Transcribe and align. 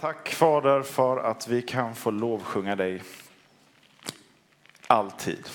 Tack 0.00 0.28
Fader 0.28 0.82
för 0.82 1.16
att 1.16 1.48
vi 1.48 1.62
kan 1.62 1.94
få 1.94 2.10
lovsjunga 2.10 2.76
dig 2.76 3.02
alltid. 4.86 5.48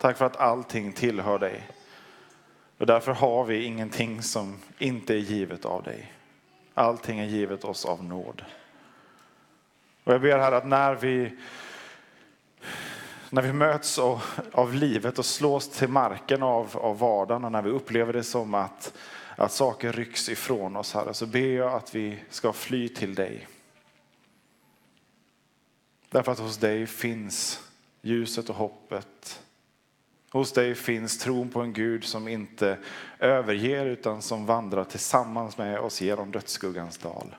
Tack 0.00 0.16
för 0.18 0.24
att 0.24 0.36
allting 0.36 0.92
tillhör 0.92 1.38
dig. 1.38 1.68
Och 2.78 2.86
därför 2.86 3.12
har 3.12 3.44
vi 3.44 3.64
ingenting 3.64 4.22
som 4.22 4.56
inte 4.78 5.14
är 5.14 5.18
givet 5.18 5.64
av 5.64 5.82
dig. 5.82 6.12
Allting 6.74 7.18
är 7.18 7.24
givet 7.24 7.64
oss 7.64 7.84
av 7.84 8.04
nåd. 8.04 8.44
Och 10.04 10.12
jag 10.12 10.20
ber 10.20 10.38
här 10.38 10.52
att 10.52 10.66
när 10.66 10.94
vi, 10.94 11.38
när 13.30 13.42
vi 13.42 13.52
möts 13.52 13.98
av, 13.98 14.22
av 14.52 14.74
livet 14.74 15.18
och 15.18 15.26
slås 15.26 15.68
till 15.68 15.88
marken 15.88 16.42
av, 16.42 16.76
av 16.76 16.98
vardagen 16.98 17.44
och 17.44 17.52
när 17.52 17.62
vi 17.62 17.70
upplever 17.70 18.12
det 18.12 18.24
som 18.24 18.54
att 18.54 18.92
att 19.36 19.52
saker 19.52 19.92
rycks 19.92 20.28
ifrån 20.28 20.76
oss, 20.76 20.94
Herre, 20.94 21.14
så 21.14 21.26
ber 21.26 21.48
jag 21.48 21.72
att 21.72 21.94
vi 21.94 22.18
ska 22.30 22.52
fly 22.52 22.88
till 22.88 23.14
dig. 23.14 23.48
Därför 26.08 26.32
att 26.32 26.38
hos 26.38 26.56
dig 26.56 26.86
finns 26.86 27.60
ljuset 28.02 28.48
och 28.50 28.56
hoppet. 28.56 29.42
Hos 30.30 30.52
dig 30.52 30.74
finns 30.74 31.18
tron 31.18 31.50
på 31.50 31.60
en 31.60 31.72
Gud 31.72 32.04
som 32.04 32.28
inte 32.28 32.78
överger 33.18 33.86
utan 33.86 34.22
som 34.22 34.46
vandrar 34.46 34.84
tillsammans 34.84 35.58
med 35.58 35.78
oss 35.78 36.00
genom 36.00 36.30
dödsskuggans 36.30 36.98
dal. 36.98 37.36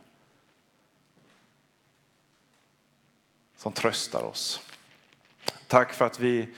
Som 3.57 3.71
tröstar 3.71 4.23
oss. 4.23 4.61
Tack 5.67 5.93
för 5.93 6.05
att 6.05 6.19
vi 6.19 6.49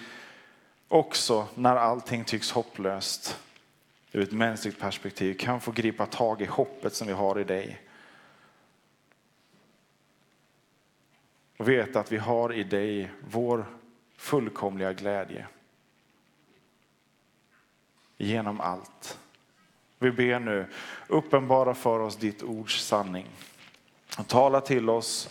också 0.88 1.48
när 1.56 1.76
allting 1.76 2.24
tycks 2.24 2.52
hopplöst 2.52 3.40
ur 4.12 4.24
ett 4.24 4.32
mänskligt 4.32 4.80
perspektiv 4.80 5.34
kan 5.34 5.62
få 5.62 5.72
gripa 5.72 6.06
tag 6.06 6.42
i 6.42 6.46
hoppet 6.46 6.94
som 6.94 7.08
vi 7.08 7.14
har 7.14 7.40
i 7.40 7.44
dig. 7.44 7.82
Och 11.58 11.70
veta 11.70 12.00
att 12.00 12.12
vi 12.12 12.18
har 12.18 12.54
i 12.54 12.64
dig 12.64 13.12
vår 13.30 13.66
fullkomliga 14.18 14.94
glädje. 14.94 15.48
Genom 18.18 18.62
allt. 18.62 19.20
Vi 20.00 20.12
ber 20.12 20.40
nu, 20.40 20.66
uppenbara 21.08 21.74
för 21.74 22.00
oss 22.00 22.16
ditt 22.16 22.44
ords 22.44 22.86
sanning. 22.86 23.28
Och 24.18 24.28
tala 24.28 24.62
till 24.62 24.90
oss 24.90 25.30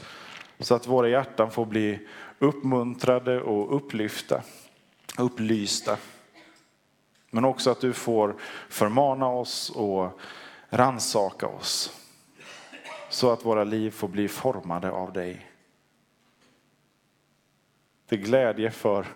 så 0.59 0.75
att 0.75 0.87
våra 0.87 1.09
hjärtan 1.09 1.51
får 1.51 1.67
bli 1.67 2.09
uppmuntrade 2.39 3.41
och 3.41 3.77
upplyfta, 3.77 4.43
upplysta. 5.19 5.99
Men 7.37 7.45
också 7.45 7.71
att 7.71 7.81
du 7.81 7.93
får 7.93 8.37
förmana 8.69 9.29
oss 9.29 9.71
och 9.71 10.21
ransaka 10.69 11.47
oss. 11.47 12.03
Så 13.09 13.33
att 13.33 13.45
våra 13.45 13.65
liv 13.65 13.91
får 13.91 14.09
bli 14.09 14.29
formade 14.29 14.91
av 14.91 15.13
dig. 15.13 15.51
Till 18.07 18.19
glädje 18.19 18.71
för, 18.71 19.07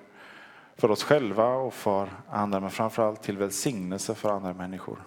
för 0.77 0.90
oss 0.90 1.02
själva 1.02 1.48
och 1.48 1.74
för 1.74 2.10
andra, 2.28 2.61
men 2.61 2.70
framförallt 2.70 3.22
till 3.22 3.39
välsignelse 3.39 4.14
för 4.14 4.30
andra 4.30 4.52
människor. 4.52 5.05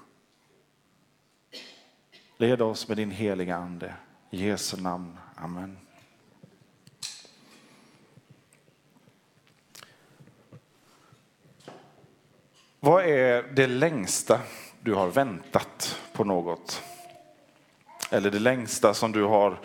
Led 2.38 2.62
oss 2.62 2.88
med 2.88 2.98
din 2.98 3.12
heliga 3.12 3.56
Ande. 3.56 3.94
I 4.30 4.48
Jesu 4.48 4.82
namn. 4.82 5.18
Amen. 5.36 5.83
Vad 12.86 13.06
är 13.06 13.44
det 13.54 13.68
längsta 13.68 14.40
du 14.82 14.94
har 14.94 15.08
väntat 15.08 16.00
på 16.14 16.24
något? 16.24 16.84
Eller 18.10 18.32
det 18.32 18.40
längsta 18.40 18.94
som 18.94 19.12
du 19.12 19.24
har 19.24 19.60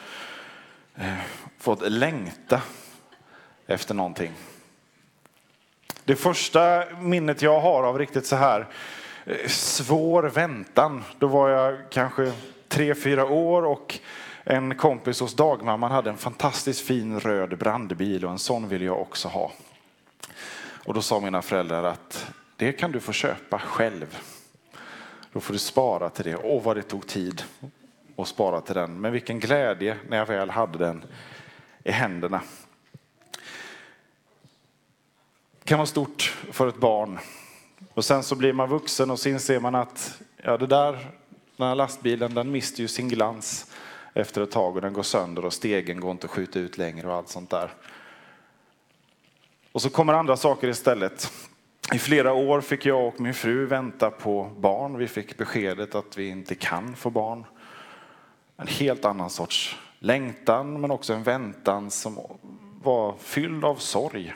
eh, 0.97 1.15
fått 1.59 1.91
längta 1.91 2.62
efter 3.67 3.95
någonting? 3.95 4.33
Det 6.05 6.17
första 6.17 6.84
minnet 7.01 7.43
jag 7.43 7.61
har 7.61 7.83
av 7.83 7.99
riktigt 7.99 8.27
så 8.27 8.37
här 8.37 8.67
eh, 9.25 9.49
svår 9.49 10.23
väntan, 10.23 11.05
då 11.19 11.27
var 11.27 11.49
jag 11.49 11.79
kanske 11.91 12.33
tre, 12.69 12.95
fyra 12.95 13.27
år 13.27 13.65
och 13.65 13.99
en 14.45 14.75
kompis 14.75 15.21
hos 15.21 15.35
dagmamman 15.35 15.91
hade 15.91 16.11
en 16.11 16.19
fantastiskt 16.19 16.87
fin 16.87 17.21
röd 17.21 17.59
brandbil 17.59 18.25
och 18.25 18.31
en 18.31 18.39
sån 18.39 18.69
ville 18.69 18.85
jag 18.85 19.00
också 19.00 19.29
ha. 19.29 19.53
Och 20.85 20.95
då 20.95 21.03
sa 21.03 21.21
mina 21.21 21.43
föräldrar 21.43 21.85
att 21.85 22.33
det 22.59 22.73
kan 22.73 22.93
du 22.93 23.01
få 23.01 23.13
köpa 23.13 23.59
själv. 23.59 24.19
Då 25.33 25.41
får 25.41 25.53
du 25.53 25.59
spara 25.59 26.11
till 26.11 26.25
det. 26.25 26.37
Åh, 26.37 26.63
vad 26.63 26.77
det 26.77 26.83
tog 26.83 27.07
tid 27.07 27.43
att 28.17 28.29
spara 28.29 28.61
till 28.61 28.75
den. 28.75 29.01
Men 29.01 29.13
vilken 29.13 29.41
glädje 29.41 29.97
när 30.09 30.17
jag 30.17 30.27
väl 30.27 30.51
hade 30.51 30.79
den 30.79 31.05
i 31.85 31.91
händerna. 31.91 32.41
Det 35.59 35.65
kan 35.65 35.79
vara 35.79 35.87
stort 35.87 36.37
för 36.53 36.69
ett 36.69 36.77
barn. 36.77 37.19
Och 37.95 38.05
sen 38.05 38.23
så 38.23 38.35
blir 38.35 38.53
man 38.53 38.69
vuxen 38.69 39.11
och 39.11 39.21
så 39.21 39.29
inser 39.29 39.61
man 39.61 39.75
att 39.75 40.21
ja, 40.37 40.57
det 40.57 40.67
där, 40.67 40.93
den 41.57 41.69
här 41.69 41.75
lastbilen 41.75 42.35
den 42.35 42.51
mister 42.51 42.81
ju 42.81 42.89
sin 42.89 43.09
glans 43.09 43.73
efter 44.15 44.43
ett 44.43 44.51
tag 44.51 44.75
och 44.77 44.83
den 44.83 44.93
går 44.93 45.03
sönder 45.03 45.45
och 45.45 45.53
stegen 45.53 46.01
går 46.01 46.11
inte 46.11 46.27
att 46.27 46.31
skjuta 46.31 46.59
ut 46.59 46.79
längre 46.79 47.09
och 47.09 47.15
allt 47.15 47.29
sånt 47.29 47.51
där. 47.51 47.71
Och 49.73 49.83
så 49.83 49.91
kommer 49.91 50.13
andra 50.13 50.37
saker 50.37 50.69
istället. 50.69 51.33
I 51.93 51.99
flera 51.99 52.32
år 52.32 52.60
fick 52.60 52.87
jag 52.87 53.06
och 53.06 53.21
min 53.21 53.34
fru 53.34 53.66
vänta 53.66 54.10
på 54.10 54.50
barn. 54.56 54.99
Vi 54.99 55.09
fick 55.09 55.37
beskedet 55.37 55.94
att 55.94 56.19
vi 56.19 56.28
inte 56.28 56.54
kan 56.54 56.97
få 56.97 57.10
barn. 57.10 57.44
En 58.56 58.66
helt 58.66 59.04
annan 59.04 59.31
sorts 59.31 59.78
längtan 59.99 60.81
men 60.81 60.91
också 60.91 61.15
en 61.15 61.22
väntan 61.22 61.91
som 61.91 62.19
var 62.82 63.16
fylld 63.16 63.65
av 63.65 63.76
sorg, 63.76 64.34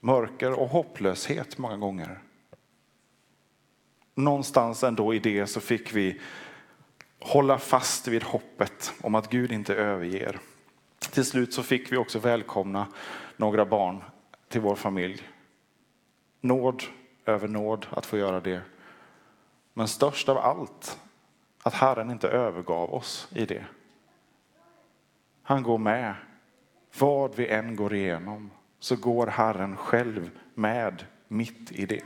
mörker 0.00 0.52
och 0.52 0.68
hopplöshet 0.68 1.58
många 1.58 1.76
gånger. 1.76 2.18
Någonstans 4.14 4.84
ändå 4.84 5.14
i 5.14 5.18
det 5.18 5.46
så 5.46 5.60
fick 5.60 5.94
vi 5.94 6.20
hålla 7.20 7.58
fast 7.58 8.08
vid 8.08 8.22
hoppet 8.22 8.92
om 9.00 9.14
att 9.14 9.30
Gud 9.30 9.52
inte 9.52 9.74
överger. 9.74 10.38
Till 11.10 11.24
slut 11.24 11.54
så 11.54 11.62
fick 11.62 11.92
vi 11.92 11.96
också 11.96 12.18
välkomna 12.18 12.86
några 13.36 13.64
barn 13.64 14.02
till 14.48 14.60
vår 14.60 14.76
familj. 14.76 15.22
Nåd 16.44 16.82
över 17.26 17.48
nåd 17.48 17.86
att 17.90 18.06
få 18.06 18.18
göra 18.18 18.40
det. 18.40 18.62
Men 19.74 19.88
störst 19.88 20.28
av 20.28 20.38
allt, 20.38 20.98
att 21.62 21.74
Herren 21.74 22.10
inte 22.10 22.28
övergav 22.28 22.94
oss 22.94 23.28
i 23.34 23.46
det. 23.46 23.64
Han 25.42 25.62
går 25.62 25.78
med. 25.78 26.14
Vad 26.98 27.36
vi 27.36 27.48
än 27.48 27.76
går 27.76 27.94
igenom 27.94 28.50
så 28.78 28.96
går 28.96 29.26
Herren 29.26 29.76
själv 29.76 30.30
med 30.54 31.04
mitt 31.28 31.72
i 31.72 31.86
det. 31.86 32.04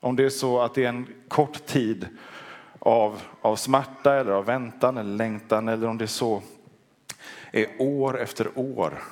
Om 0.00 0.16
det 0.16 0.24
är 0.24 0.30
så 0.30 0.60
att 0.60 0.74
det 0.74 0.84
är 0.84 0.88
en 0.88 1.14
kort 1.28 1.66
tid 1.66 2.08
av, 2.78 3.22
av 3.40 3.56
smärta 3.56 4.14
eller 4.14 4.32
av 4.32 4.44
väntan 4.44 4.98
eller 4.98 5.16
längtan 5.16 5.68
eller 5.68 5.88
om 5.88 5.98
det 5.98 6.04
är 6.04 6.06
så 6.06 6.42
är 7.52 7.66
år 7.78 8.20
efter 8.20 8.58
år 8.58 9.02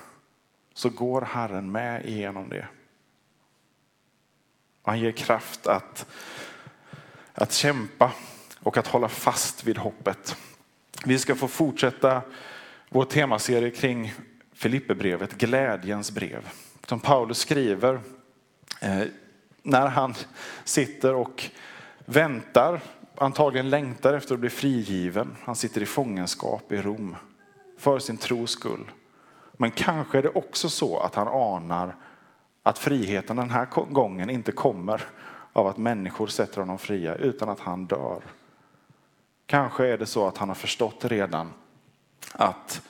så 0.74 0.90
går 0.90 1.20
Herren 1.20 1.72
med 1.72 2.06
igenom 2.06 2.48
det. 2.48 2.66
Han 4.82 5.00
ger 5.00 5.12
kraft 5.12 5.66
att, 5.66 6.06
att 7.34 7.52
kämpa 7.52 8.12
och 8.60 8.76
att 8.76 8.86
hålla 8.86 9.08
fast 9.08 9.64
vid 9.64 9.78
hoppet. 9.78 10.36
Vi 11.04 11.18
ska 11.18 11.34
få 11.34 11.48
fortsätta 11.48 12.22
vår 12.88 13.04
temaserie 13.04 13.70
kring 13.70 14.14
Filipperbrevet, 14.52 15.32
glädjens 15.32 16.10
brev. 16.10 16.48
Som 16.86 17.00
Paulus 17.00 17.38
skriver 17.38 18.00
eh, 18.80 19.02
när 19.62 19.86
han 19.86 20.14
sitter 20.64 21.14
och 21.14 21.50
väntar, 22.04 22.80
antagligen 23.16 23.70
längtar 23.70 24.14
efter 24.14 24.34
att 24.34 24.40
bli 24.40 24.50
frigiven. 24.50 25.36
Han 25.44 25.56
sitter 25.56 25.80
i 25.80 25.86
fångenskap 25.86 26.72
i 26.72 26.82
Rom 26.82 27.16
för 27.78 27.98
sin 27.98 28.16
tros 28.16 28.50
skull. 28.50 28.90
Men 29.52 29.70
kanske 29.70 30.18
är 30.18 30.22
det 30.22 30.28
också 30.28 30.68
så 30.68 30.98
att 30.98 31.14
han 31.14 31.28
anar 31.28 31.96
att 32.62 32.78
friheten 32.78 33.36
den 33.36 33.50
här 33.50 33.66
gången 33.90 34.30
inte 34.30 34.52
kommer 34.52 35.02
av 35.52 35.66
att 35.66 35.78
människor 35.78 36.26
sätter 36.26 36.60
honom 36.60 36.78
fria 36.78 37.14
utan 37.14 37.48
att 37.48 37.60
han 37.60 37.86
dör. 37.86 38.22
Kanske 39.46 39.86
är 39.86 39.98
det 39.98 40.06
så 40.06 40.26
att 40.26 40.38
han 40.38 40.48
har 40.48 40.54
förstått 40.54 41.04
redan 41.04 41.52
att 42.32 42.82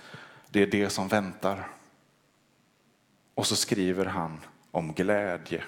det 0.48 0.62
är 0.62 0.66
det 0.66 0.90
som 0.90 1.08
väntar. 1.08 1.68
Och 3.34 3.46
så 3.46 3.56
skriver 3.56 4.04
han 4.04 4.40
om 4.70 4.92
glädje 4.92 5.64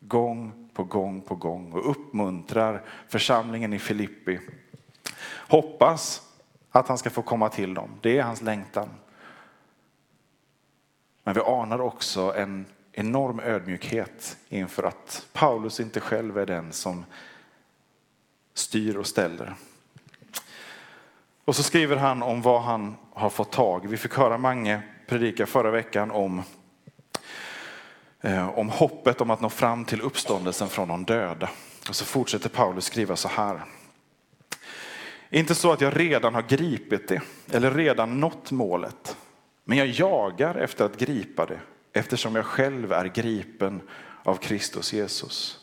gång 0.00 0.70
på 0.74 0.84
gång 0.84 1.20
på 1.20 1.34
gång 1.34 1.72
och 1.72 1.90
uppmuntrar 1.90 2.82
församlingen 3.08 3.72
i 3.72 3.78
Filippi. 3.78 4.40
Hoppas 5.48 6.22
att 6.70 6.88
han 6.88 6.98
ska 6.98 7.10
få 7.10 7.22
komma 7.22 7.48
till 7.48 7.74
dem. 7.74 7.90
Det 8.00 8.18
är 8.18 8.22
hans 8.22 8.42
längtan. 8.42 8.88
Men 11.22 11.34
vi 11.34 11.40
anar 11.40 11.80
också 11.80 12.34
en 12.36 12.66
enorm 12.98 13.40
ödmjukhet 13.40 14.36
inför 14.48 14.82
att 14.82 15.26
Paulus 15.32 15.80
inte 15.80 16.00
själv 16.00 16.38
är 16.38 16.46
den 16.46 16.72
som 16.72 17.04
styr 18.54 18.96
och 18.96 19.06
ställer. 19.06 19.54
Och 21.44 21.56
så 21.56 21.62
skriver 21.62 21.96
han 21.96 22.22
om 22.22 22.42
vad 22.42 22.62
han 22.62 22.96
har 23.12 23.30
fått 23.30 23.52
tag 23.52 23.88
Vi 23.88 23.96
fick 23.96 24.14
höra 24.14 24.38
Mange 24.38 24.82
predika 25.06 25.46
förra 25.46 25.70
veckan 25.70 26.10
om, 26.10 26.42
eh, 28.20 28.58
om 28.58 28.68
hoppet 28.68 29.20
om 29.20 29.30
att 29.30 29.40
nå 29.40 29.48
fram 29.48 29.84
till 29.84 30.00
uppståndelsen 30.00 30.68
från 30.68 30.88
de 30.88 31.04
döda. 31.04 31.50
Och 31.88 31.96
så 31.96 32.04
fortsätter 32.04 32.48
Paulus 32.48 32.84
skriva 32.84 33.16
så 33.16 33.28
här. 33.28 33.60
Inte 35.30 35.54
så 35.54 35.72
att 35.72 35.80
jag 35.80 36.00
redan 36.00 36.34
har 36.34 36.42
gripit 36.42 37.08
det 37.08 37.22
eller 37.52 37.70
redan 37.70 38.20
nått 38.20 38.50
målet. 38.50 39.16
Men 39.64 39.78
jag 39.78 39.86
jagar 39.86 40.54
efter 40.54 40.84
att 40.84 40.98
gripa 40.98 41.46
det 41.46 41.60
eftersom 41.96 42.34
jag 42.36 42.46
själv 42.46 42.92
är 42.92 43.04
gripen 43.04 43.80
av 44.22 44.36
Kristus 44.36 44.92
Jesus. 44.92 45.60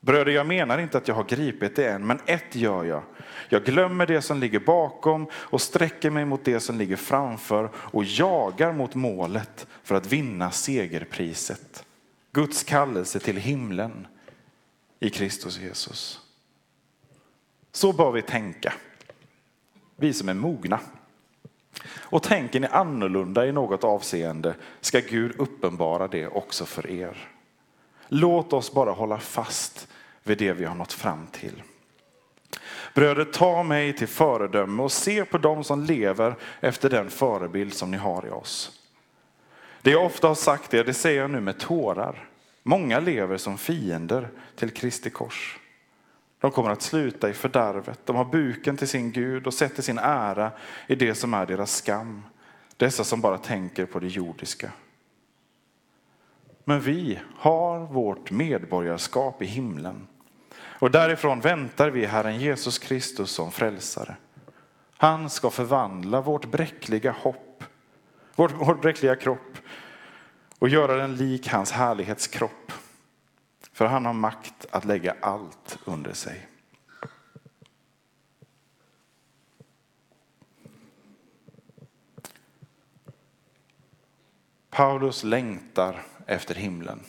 Bröder, 0.00 0.32
jag 0.32 0.46
menar 0.46 0.78
inte 0.78 0.98
att 0.98 1.08
jag 1.08 1.14
har 1.14 1.24
gripit 1.24 1.76
det 1.76 1.88
än, 1.88 2.06
men 2.06 2.20
ett 2.26 2.54
gör 2.56 2.84
jag. 2.84 3.02
Jag 3.48 3.64
glömmer 3.64 4.06
det 4.06 4.22
som 4.22 4.40
ligger 4.40 4.60
bakom 4.60 5.26
och 5.32 5.60
sträcker 5.60 6.10
mig 6.10 6.24
mot 6.24 6.44
det 6.44 6.60
som 6.60 6.78
ligger 6.78 6.96
framför 6.96 7.70
och 7.74 8.04
jagar 8.04 8.72
mot 8.72 8.94
målet 8.94 9.66
för 9.82 9.94
att 9.94 10.06
vinna 10.06 10.50
segerpriset. 10.50 11.84
Guds 12.32 12.64
kallelse 12.64 13.18
till 13.18 13.36
himlen 13.36 14.06
i 15.00 15.10
Kristus 15.10 15.58
Jesus. 15.58 16.20
Så 17.72 17.92
bör 17.92 18.12
vi 18.12 18.22
tänka, 18.22 18.72
vi 19.96 20.12
som 20.12 20.28
är 20.28 20.34
mogna. 20.34 20.80
Och 22.08 22.22
tänker 22.22 22.60
ni 22.60 22.66
annorlunda 22.66 23.46
i 23.46 23.52
något 23.52 23.84
avseende 23.84 24.54
ska 24.80 25.00
Gud 25.00 25.40
uppenbara 25.40 26.08
det 26.08 26.26
också 26.26 26.66
för 26.66 26.90
er. 26.90 27.28
Låt 28.08 28.52
oss 28.52 28.72
bara 28.72 28.90
hålla 28.90 29.18
fast 29.18 29.88
vid 30.22 30.38
det 30.38 30.52
vi 30.52 30.64
har 30.64 30.74
nått 30.74 30.92
fram 30.92 31.26
till. 31.26 31.62
Bröder, 32.94 33.24
ta 33.24 33.62
mig 33.62 33.92
till 33.92 34.08
föredöme 34.08 34.82
och 34.82 34.92
se 34.92 35.24
på 35.24 35.38
dem 35.38 35.64
som 35.64 35.82
lever 35.84 36.34
efter 36.60 36.90
den 36.90 37.10
förebild 37.10 37.74
som 37.74 37.90
ni 37.90 37.96
har 37.96 38.26
i 38.26 38.30
oss. 38.30 38.80
Det 39.82 39.90
jag 39.90 40.04
ofta 40.04 40.28
har 40.28 40.34
sagt 40.34 40.74
er, 40.74 40.84
det 40.84 40.94
säger 40.94 41.20
jag 41.20 41.30
nu 41.30 41.40
med 41.40 41.58
tårar. 41.58 42.28
Många 42.62 43.00
lever 43.00 43.36
som 43.36 43.58
fiender 43.58 44.28
till 44.56 44.70
Kristi 44.70 45.10
kors. 45.10 45.58
De 46.46 46.52
kommer 46.52 46.70
att 46.70 46.82
sluta 46.82 47.30
i 47.30 47.32
fördärvet. 47.32 48.00
De 48.04 48.16
har 48.16 48.24
buken 48.24 48.76
till 48.76 48.88
sin 48.88 49.12
Gud 49.12 49.46
och 49.46 49.54
sätter 49.54 49.82
sin 49.82 49.98
ära 49.98 50.50
i 50.86 50.94
det 50.94 51.14
som 51.14 51.34
är 51.34 51.46
deras 51.46 51.76
skam. 51.76 52.22
Dessa 52.76 53.04
som 53.04 53.20
bara 53.20 53.38
tänker 53.38 53.86
på 53.86 53.98
det 53.98 54.06
jordiska. 54.06 54.72
Men 56.64 56.80
vi 56.80 57.18
har 57.36 57.80
vårt 57.80 58.30
medborgarskap 58.30 59.42
i 59.42 59.46
himlen. 59.46 60.06
Och 60.58 60.90
därifrån 60.90 61.40
väntar 61.40 61.90
vi 61.90 62.06
Herren 62.06 62.40
Jesus 62.40 62.78
Kristus 62.78 63.30
som 63.30 63.52
frälsare. 63.52 64.16
Han 64.96 65.30
ska 65.30 65.50
förvandla 65.50 66.20
vårt 66.20 66.44
bräckliga 66.44 67.12
hopp, 67.12 67.64
vår, 68.34 68.48
vår 68.48 68.74
bräckliga 68.74 69.16
kropp 69.16 69.58
och 70.58 70.68
göra 70.68 70.96
den 70.96 71.16
lik 71.16 71.48
hans 71.48 71.72
härlighetskropp 71.72 72.72
för 73.76 73.86
han 73.86 74.06
har 74.06 74.12
makt 74.12 74.66
att 74.70 74.84
lägga 74.84 75.14
allt 75.20 75.65
under 75.88 76.12
sig. 76.12 76.46
Paulus 84.70 85.24
längtar 85.24 86.02
efter 86.26 86.54
himlen. 86.54 87.00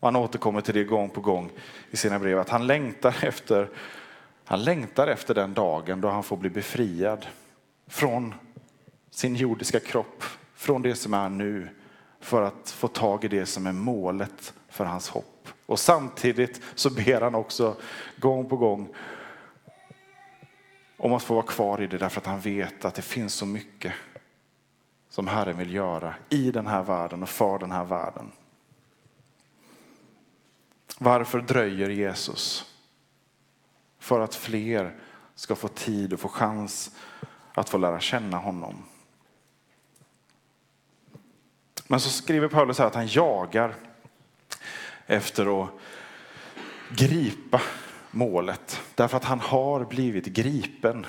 Han 0.00 0.16
återkommer 0.16 0.60
till 0.60 0.74
det 0.74 0.84
gång 0.84 1.10
på 1.10 1.20
gång 1.20 1.50
i 1.90 1.96
sina 1.96 2.18
brev, 2.18 2.38
att 2.38 2.48
han 2.48 2.66
längtar 2.66 3.16
efter, 3.24 3.68
han 4.44 4.64
längtar 4.64 5.06
efter 5.06 5.34
den 5.34 5.54
dagen 5.54 6.00
då 6.00 6.08
han 6.08 6.22
får 6.22 6.36
bli 6.36 6.50
befriad 6.50 7.26
från 7.86 8.34
sin 9.10 9.36
jordiska 9.36 9.80
kropp, 9.80 10.24
från 10.54 10.82
det 10.82 10.94
som 10.94 11.14
är 11.14 11.28
nu, 11.28 11.68
för 12.20 12.42
att 12.42 12.70
få 12.70 12.88
tag 12.88 13.24
i 13.24 13.28
det 13.28 13.46
som 13.46 13.66
är 13.66 13.72
målet 13.72 14.54
för 14.68 14.84
hans 14.84 15.08
hopp. 15.08 15.39
Och 15.70 15.78
samtidigt 15.78 16.60
så 16.74 16.90
ber 16.90 17.20
han 17.20 17.34
också 17.34 17.76
gång 18.16 18.48
på 18.48 18.56
gång 18.56 18.94
om 20.96 21.12
att 21.12 21.22
få 21.22 21.34
vara 21.34 21.46
kvar 21.46 21.82
i 21.82 21.86
det 21.86 21.98
därför 21.98 22.20
att 22.20 22.26
han 22.26 22.40
vet 22.40 22.84
att 22.84 22.94
det 22.94 23.02
finns 23.02 23.34
så 23.34 23.46
mycket 23.46 23.92
som 25.08 25.26
Herren 25.26 25.58
vill 25.58 25.74
göra 25.74 26.14
i 26.28 26.50
den 26.50 26.66
här 26.66 26.82
världen 26.82 27.22
och 27.22 27.28
för 27.28 27.58
den 27.58 27.72
här 27.72 27.84
världen. 27.84 28.32
Varför 30.98 31.40
dröjer 31.40 31.90
Jesus? 31.90 32.74
För 33.98 34.20
att 34.20 34.34
fler 34.34 35.00
ska 35.34 35.54
få 35.54 35.68
tid 35.68 36.12
och 36.12 36.20
få 36.20 36.28
chans 36.28 36.96
att 37.54 37.68
få 37.68 37.78
lära 37.78 38.00
känna 38.00 38.36
honom. 38.36 38.82
Men 41.86 42.00
så 42.00 42.10
skriver 42.10 42.48
Paulus 42.48 42.78
här 42.78 42.86
att 42.86 42.94
han 42.94 43.06
jagar 43.06 43.74
efter 45.10 45.62
att 45.62 45.70
gripa 46.90 47.60
målet. 48.10 48.80
Därför 48.94 49.16
att 49.16 49.24
han 49.24 49.40
har 49.40 49.84
blivit 49.84 50.26
gripen 50.26 51.06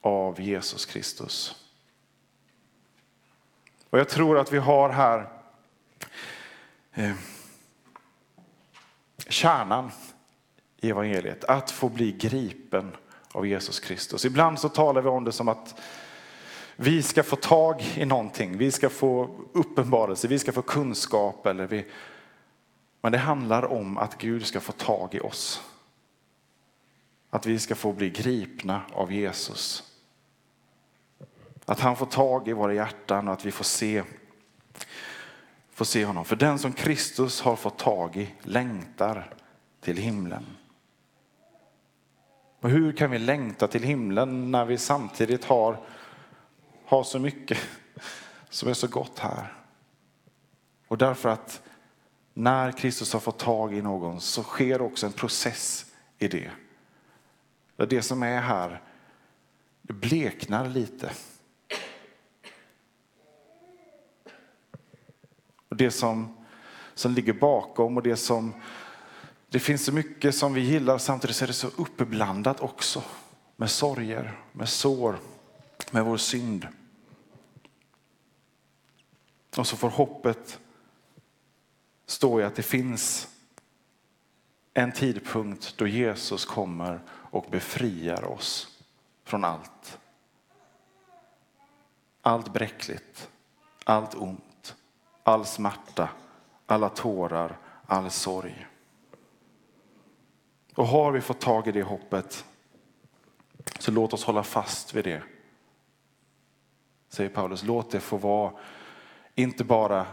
av 0.00 0.40
Jesus 0.40 0.86
Kristus. 0.86 1.64
Och 3.90 3.98
jag 3.98 4.08
tror 4.08 4.38
att 4.38 4.52
vi 4.52 4.58
har 4.58 4.90
här 4.90 5.28
eh, 6.94 7.12
kärnan 9.28 9.90
i 10.80 10.90
evangeliet, 10.90 11.44
att 11.44 11.70
få 11.70 11.88
bli 11.88 12.12
gripen 12.12 12.96
av 13.32 13.46
Jesus 13.46 13.80
Kristus. 13.80 14.24
Ibland 14.24 14.58
så 14.58 14.68
talar 14.68 15.02
vi 15.02 15.08
om 15.08 15.24
det 15.24 15.32
som 15.32 15.48
att 15.48 15.80
vi 16.76 17.02
ska 17.02 17.22
få 17.22 17.36
tag 17.36 17.82
i 17.96 18.04
någonting, 18.04 18.58
vi 18.58 18.70
ska 18.70 18.90
få 18.90 19.30
uppenbarelse, 19.52 20.28
vi 20.28 20.38
ska 20.38 20.52
få 20.52 20.62
kunskap 20.62 21.46
eller 21.46 21.66
vi, 21.66 21.86
men 23.00 23.12
det 23.12 23.18
handlar 23.18 23.64
om 23.64 23.98
att 23.98 24.18
Gud 24.18 24.46
ska 24.46 24.60
få 24.60 24.72
tag 24.72 25.14
i 25.14 25.20
oss. 25.20 25.62
Att 27.30 27.46
vi 27.46 27.58
ska 27.58 27.74
få 27.74 27.92
bli 27.92 28.10
gripna 28.10 28.82
av 28.92 29.12
Jesus. 29.12 29.92
Att 31.64 31.80
han 31.80 31.96
får 31.96 32.06
tag 32.06 32.48
i 32.48 32.52
våra 32.52 32.74
hjärtan 32.74 33.28
och 33.28 33.34
att 33.34 33.44
vi 33.44 33.50
får 33.50 33.64
se, 33.64 34.02
får 35.70 35.84
se 35.84 36.04
honom. 36.04 36.24
För 36.24 36.36
den 36.36 36.58
som 36.58 36.72
Kristus 36.72 37.40
har 37.40 37.56
fått 37.56 37.78
tag 37.78 38.16
i 38.16 38.34
längtar 38.42 39.34
till 39.80 39.96
himlen. 39.96 40.46
Och 42.60 42.70
hur 42.70 42.92
kan 42.92 43.10
vi 43.10 43.18
längta 43.18 43.68
till 43.68 43.82
himlen 43.82 44.50
när 44.50 44.64
vi 44.64 44.78
samtidigt 44.78 45.44
har, 45.44 45.80
har 46.84 47.02
så 47.04 47.18
mycket 47.18 47.58
som 48.48 48.68
är 48.68 48.74
så 48.74 48.86
gott 48.86 49.18
här? 49.18 49.54
Och 50.88 50.98
därför 50.98 51.28
att 51.28 51.62
när 52.38 52.72
Kristus 52.72 53.12
har 53.12 53.20
fått 53.20 53.38
tag 53.38 53.74
i 53.74 53.82
någon 53.82 54.20
så 54.20 54.42
sker 54.42 54.82
också 54.82 55.06
en 55.06 55.12
process 55.12 55.86
i 56.18 56.28
det. 56.28 56.50
Det 57.76 58.02
som 58.02 58.22
är 58.22 58.40
här, 58.40 58.82
det 59.82 59.92
bleknar 59.92 60.68
lite. 60.68 61.12
Och 65.68 65.76
det 65.76 65.90
som, 65.90 66.46
som 66.94 67.12
ligger 67.12 67.32
bakom 67.32 67.96
och 67.96 68.02
det 68.02 68.16
som... 68.16 68.54
Det 69.48 69.58
finns 69.58 69.84
så 69.84 69.92
mycket 69.92 70.34
som 70.34 70.54
vi 70.54 70.60
gillar, 70.60 70.98
samtidigt 70.98 71.42
är 71.42 71.46
det 71.46 71.52
så 71.52 71.68
uppblandat 71.76 72.60
också 72.60 73.02
med 73.56 73.70
sorger, 73.70 74.38
med 74.52 74.68
sår, 74.68 75.18
med 75.90 76.04
vår 76.04 76.16
synd. 76.16 76.68
Och 79.56 79.66
så 79.66 79.76
får 79.76 79.90
hoppet 79.90 80.60
står 82.08 82.40
ju 82.40 82.46
att 82.46 82.54
det 82.54 82.62
finns 82.62 83.28
en 84.74 84.92
tidpunkt 84.92 85.74
då 85.78 85.86
Jesus 85.86 86.44
kommer 86.44 87.00
och 87.10 87.46
befriar 87.50 88.24
oss 88.24 88.78
från 89.24 89.44
allt. 89.44 89.98
Allt 92.22 92.52
bräckligt, 92.52 93.30
allt 93.84 94.14
ont, 94.14 94.76
all 95.22 95.46
smärta, 95.46 96.08
alla 96.66 96.88
tårar, 96.88 97.58
all 97.86 98.10
sorg. 98.10 98.66
Och 100.74 100.86
har 100.86 101.12
vi 101.12 101.20
fått 101.20 101.40
tag 101.40 101.68
i 101.68 101.72
det 101.72 101.82
hoppet 101.82 102.44
så 103.78 103.90
låt 103.90 104.12
oss 104.12 104.24
hålla 104.24 104.42
fast 104.42 104.94
vid 104.94 105.04
det. 105.04 105.22
säger 107.08 107.30
Paulus. 107.30 107.62
Låt 107.62 107.90
det 107.90 108.00
få 108.00 108.16
vara 108.16 108.52
inte 109.34 109.64
bara 109.64 110.06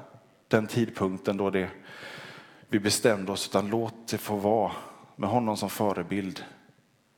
den 0.48 0.68
tidpunkten 0.68 1.38
då 1.38 1.50
det, 1.50 1.70
vi 2.68 2.80
bestämde 2.80 3.32
oss, 3.32 3.48
utan 3.48 3.68
låt 3.68 4.08
det 4.08 4.18
få 4.18 4.36
vara 4.36 4.72
med 5.16 5.30
honom 5.30 5.58
som 5.58 5.70
förebild 5.70 6.46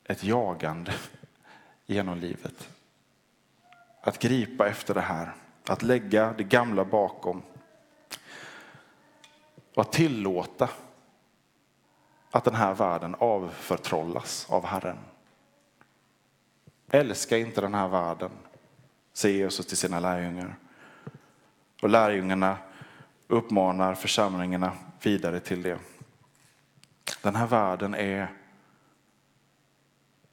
ett 0.04 0.24
jagande 0.24 0.94
genom 1.86 2.18
livet. 2.18 2.70
Att 4.02 4.20
gripa 4.20 4.68
efter 4.68 4.94
det 4.94 5.02
här, 5.02 5.34
att 5.68 5.84
lägga 5.84 6.34
det 6.38 6.44
gamla 6.44 6.86
bakom 6.86 7.42
och 9.76 9.82
att 9.82 9.92
tillåta 9.92 10.70
att 12.32 12.44
den 12.44 12.56
här 12.56 12.74
världen 12.74 13.16
avförtrollas 13.20 14.48
av 14.50 14.66
Herren. 14.66 14.98
Älska 16.90 17.38
inte 17.38 17.62
den 17.62 17.74
här 17.74 17.88
världen, 17.88 18.32
säger 19.14 19.38
Jesus 19.38 19.66
till 19.66 19.78
sina 19.78 20.00
lärjungar. 20.00 20.56
Och 21.82 21.90
lärjungarna 21.90 22.58
uppmanar 23.28 23.96
församlingarna 23.96 24.72
vidare 25.02 25.40
till 25.40 25.62
det. 25.62 25.80
Den 27.22 27.36
här 27.36 27.48
världen 27.48 27.96
är, 27.96 28.28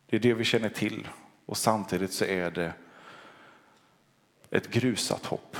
det 0.06 0.16
är 0.16 0.20
det 0.20 0.34
vi 0.34 0.44
känner 0.44 0.68
till 0.68 1.08
och 1.46 1.56
samtidigt 1.56 2.12
så 2.12 2.24
är 2.24 2.50
det 2.50 2.72
ett 4.50 4.70
grusat 4.70 5.26
hopp. 5.26 5.56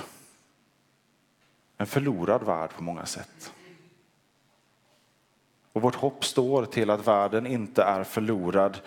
En 1.76 1.86
förlorad 1.86 2.42
värld 2.42 2.70
på 2.76 2.82
många 2.82 3.06
sätt. 3.06 3.52
Och 5.72 5.82
vårt 5.82 5.94
hopp 5.94 6.24
står 6.24 6.64
till 6.64 6.90
att 6.90 7.06
världen 7.06 7.46
inte 7.46 7.82
är 7.82 8.04
förlorad 8.04 8.80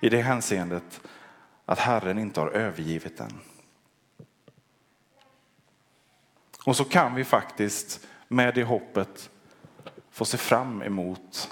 i 0.00 0.08
det 0.08 0.20
hänseendet 0.20 1.00
att 1.64 1.78
Herren 1.78 2.18
inte 2.18 2.40
har 2.40 2.48
övergivit 2.48 3.18
den. 3.18 3.32
Och 6.64 6.76
så 6.76 6.84
kan 6.84 7.14
vi 7.14 7.24
faktiskt 7.24 8.06
med 8.28 8.54
det 8.54 8.64
hoppet 8.64 9.30
få 10.10 10.24
se 10.24 10.36
fram 10.36 10.82
emot 10.82 11.50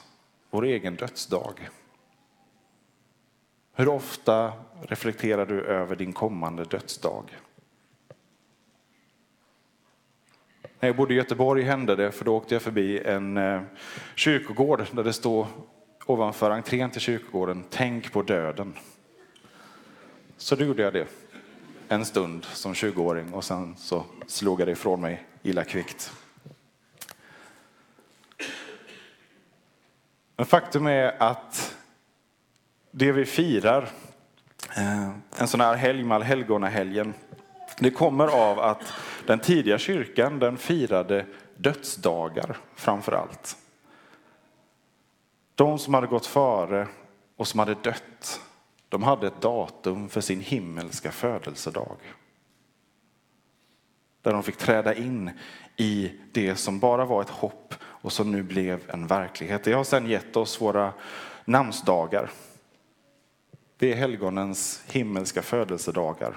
vår 0.51 0.65
egen 0.65 0.97
dödsdag. 0.97 1.69
Hur 3.75 3.89
ofta 3.89 4.53
reflekterar 4.83 5.47
du 5.47 5.65
över 5.65 5.97
din 5.97 6.13
kommande 6.13 6.65
dödsdag? 6.65 7.25
När 10.81 10.89
jag 10.89 10.97
bodde 10.97 11.15
i 11.15 11.17
Göteborg 11.17 11.63
hände 11.63 11.97
det, 11.97 12.13
för 12.13 12.25
då 12.25 12.37
åkte 12.37 12.55
jag 12.55 12.63
förbi 12.63 12.99
en 12.99 13.37
eh, 13.37 13.63
kyrkogård 14.15 14.87
där 14.93 15.05
det 15.05 15.13
stod 15.13 15.47
ovanför 16.07 16.51
entrén 16.51 16.91
till 16.91 17.01
kyrkogården, 17.01 17.65
tänk 17.71 18.13
på 18.13 18.23
döden. 18.23 18.75
Så 20.37 20.57
då 20.57 20.65
gjorde 20.65 20.83
jag 20.83 20.93
det 20.93 21.07
en 21.93 22.05
stund 22.05 22.45
som 22.45 22.73
20-åring 22.73 23.33
och 23.33 23.45
sen 23.45 23.77
så 23.77 24.05
slog 24.27 24.61
jag 24.61 24.69
det 24.69 24.73
ifrån 24.73 25.01
mig 25.01 25.27
illa 25.43 25.65
kvickt. 25.65 26.13
Men 30.37 30.47
faktum 30.47 30.87
är 30.87 31.23
att 31.23 31.77
det 32.91 33.13
vi 33.13 33.25
firar, 33.25 33.89
eh, 34.77 35.11
en 35.37 35.49
sån 35.49 35.61
här 35.61 35.75
helg, 35.75 36.13
allhelgonahelgen, 36.13 37.15
det 37.79 37.91
kommer 37.91 38.27
av 38.27 38.59
att 38.59 38.93
den 39.27 39.39
tidiga 39.39 39.79
kyrkan 39.79 40.39
den 40.39 40.57
firade 40.57 41.27
dödsdagar 41.57 42.57
framför 42.75 43.13
allt. 43.13 43.57
De 45.55 45.79
som 45.79 45.95
hade 45.95 46.07
gått 46.07 46.27
före 46.27 46.89
och 47.37 47.49
som 47.49 47.61
hade 47.61 47.75
dött, 47.75 48.41
de 48.93 49.03
hade 49.03 49.27
ett 49.27 49.41
datum 49.41 50.09
för 50.09 50.21
sin 50.21 50.41
himmelska 50.41 51.13
födelsedag. 51.13 51.97
Där 54.23 54.33
de 54.33 54.43
fick 54.43 54.57
träda 54.57 54.95
in 54.95 55.31
i 55.77 56.13
det 56.33 56.57
som 56.57 56.79
bara 56.79 57.05
var 57.05 57.23
ett 57.23 57.31
hopp 57.31 57.75
och 57.83 58.13
som 58.13 58.33
nu 58.33 58.43
blev 58.43 58.91
en 58.91 59.07
verklighet. 59.07 59.65
Det 59.65 59.73
har 59.73 59.85
sedan 59.85 60.07
gett 60.07 60.37
oss 60.37 60.61
våra 60.61 60.93
namnsdagar. 61.45 62.31
Det 63.77 63.93
är 63.93 63.97
helgonens 63.97 64.85
himmelska 64.91 65.43
födelsedagar. 65.43 66.37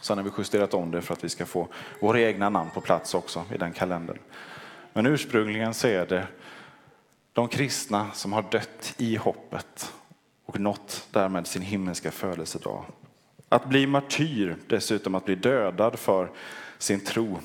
Sen 0.00 0.18
har 0.18 0.24
vi 0.24 0.30
justerat 0.38 0.74
om 0.74 0.90
det 0.90 1.02
för 1.02 1.14
att 1.14 1.24
vi 1.24 1.28
ska 1.28 1.46
få 1.46 1.68
våra 2.00 2.20
egna 2.20 2.48
namn 2.48 2.70
på 2.74 2.80
plats 2.80 3.14
också 3.14 3.44
i 3.54 3.58
den 3.58 3.72
kalendern. 3.72 4.18
Men 4.92 5.06
ursprungligen 5.06 5.74
så 5.74 5.88
är 5.88 6.06
det 6.06 6.26
de 7.32 7.48
kristna 7.48 8.10
som 8.12 8.32
har 8.32 8.44
dött 8.50 8.94
i 8.98 9.16
hoppet 9.16 9.92
och 10.52 10.60
nått 10.60 11.08
därmed 11.10 11.46
sin 11.46 11.62
himmelska 11.62 12.10
födelsedag. 12.10 12.84
Att 13.48 13.68
bli 13.68 13.86
martyr, 13.86 14.56
dessutom 14.68 15.14
att 15.14 15.24
bli 15.24 15.34
dödad 15.34 15.98
för 15.98 16.30
sin 16.78 17.00
tro 17.00 17.38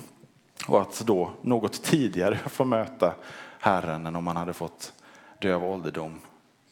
och 0.67 0.81
att 0.81 0.99
då 0.99 1.31
något 1.41 1.83
tidigare 1.83 2.37
få 2.37 2.65
möta 2.65 3.15
Herren 3.59 4.05
än 4.05 4.15
om 4.15 4.23
man 4.23 4.37
hade 4.37 4.53
fått 4.53 4.93
dö 5.39 5.55
av 5.55 5.63
ålderdom. 5.63 6.19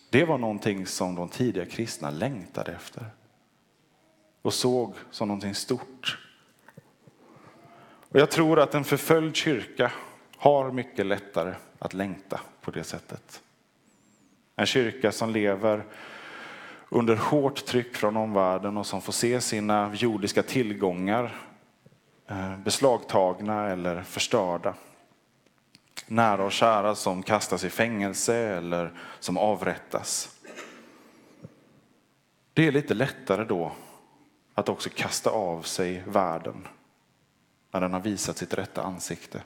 Det 0.10 0.26
var 0.26 0.38
någonting 0.38 0.86
som 0.86 1.16
de 1.16 1.30
tidiga 1.30 1.66
kristna 1.66 2.10
längtade 2.10 2.72
efter 2.72 3.06
och 4.42 4.54
såg 4.54 4.94
som 5.12 5.28
någonting 5.28 5.56
stort. 5.56 6.18
Och 8.10 8.20
jag 8.20 8.32
tror 8.32 8.60
att 8.60 8.76
en 8.76 8.84
förföljd 8.84 9.36
kyrka 9.36 9.92
har 10.38 10.72
mycket 10.72 11.06
lättare 11.06 11.54
att 11.80 11.94
längta 11.94 12.40
på 12.62 12.72
det 12.72 12.84
sättet. 12.84 13.42
En 14.56 14.66
kyrka 14.66 15.12
som 15.12 15.30
lever 15.30 15.84
under 16.96 17.16
hårt 17.16 17.66
tryck 17.66 17.96
från 17.96 18.18
omvärlden 18.18 18.78
och 18.78 18.86
som 18.86 19.02
får 19.02 19.14
se 19.14 19.42
sina 19.42 19.92
jordiska 19.96 20.44
tillgångar 20.44 21.36
eh, 22.28 22.58
beslagtagna 22.58 23.68
eller 23.68 24.04
förstörda. 24.04 24.74
Nära 26.08 26.46
och 26.46 26.52
kära 26.52 26.96
som 26.96 27.24
kastas 27.24 27.64
i 27.64 27.70
fängelse 27.70 28.36
eller 28.36 28.94
som 29.20 29.38
avrättas. 29.38 30.38
Det 32.54 32.68
är 32.68 32.72
lite 32.72 32.94
lättare 32.94 33.44
då 33.44 33.72
att 34.54 34.70
också 34.70 34.90
kasta 34.96 35.30
av 35.30 35.62
sig 35.62 36.04
världen 36.08 36.68
när 37.72 37.82
den 37.82 37.94
har 37.94 38.00
visat 38.00 38.38
sitt 38.38 38.54
rätta 38.54 38.84
ansikte. 38.84 39.44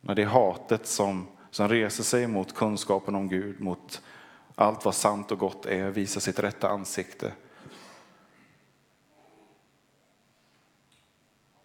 När 0.00 0.14
det 0.14 0.22
är 0.22 0.26
hatet 0.26 0.86
som, 0.86 1.26
som 1.50 1.68
reser 1.68 2.04
sig 2.04 2.26
mot 2.26 2.54
kunskapen 2.54 3.14
om 3.14 3.28
Gud, 3.28 3.60
mot 3.60 4.02
allt 4.54 4.84
vad 4.84 4.94
sant 4.94 5.32
och 5.32 5.38
gott 5.38 5.66
är, 5.66 5.90
visar 5.90 6.20
sitt 6.20 6.38
rätta 6.38 6.68
ansikte. 6.68 7.32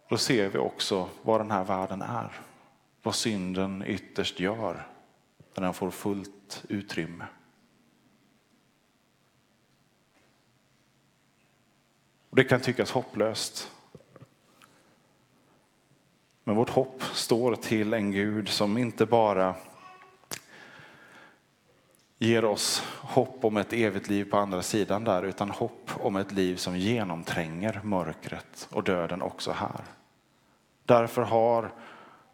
Då 0.08 0.16
ser 0.16 0.48
vi 0.48 0.58
också 0.58 1.08
vad 1.22 1.40
den 1.40 1.50
här 1.50 1.64
världen 1.64 2.02
är. 2.02 2.40
Vad 3.02 3.14
synden 3.14 3.84
ytterst 3.86 4.40
gör 4.40 4.86
när 5.54 5.62
den 5.62 5.74
får 5.74 5.90
fullt 5.90 6.64
utrymme. 6.68 7.26
Det 12.30 12.44
kan 12.44 12.60
tyckas 12.60 12.90
hopplöst. 12.90 13.70
Men 16.44 16.56
vårt 16.56 16.70
hopp 16.70 17.02
står 17.02 17.54
till 17.54 17.94
en 17.94 18.12
Gud 18.12 18.48
som 18.48 18.78
inte 18.78 19.06
bara 19.06 19.54
ger 22.18 22.44
oss 22.44 22.82
hopp 23.00 23.44
om 23.44 23.56
ett 23.56 23.72
evigt 23.72 24.08
liv 24.08 24.30
på 24.30 24.36
andra 24.36 24.62
sidan 24.62 25.04
där, 25.04 25.22
utan 25.22 25.50
hopp 25.50 25.90
om 26.00 26.16
ett 26.16 26.32
liv 26.32 26.56
som 26.56 26.76
genomtränger 26.76 27.80
mörkret 27.84 28.68
och 28.70 28.84
döden 28.84 29.22
också 29.22 29.52
här. 29.52 29.84
Därför 30.84 31.22
har 31.22 31.72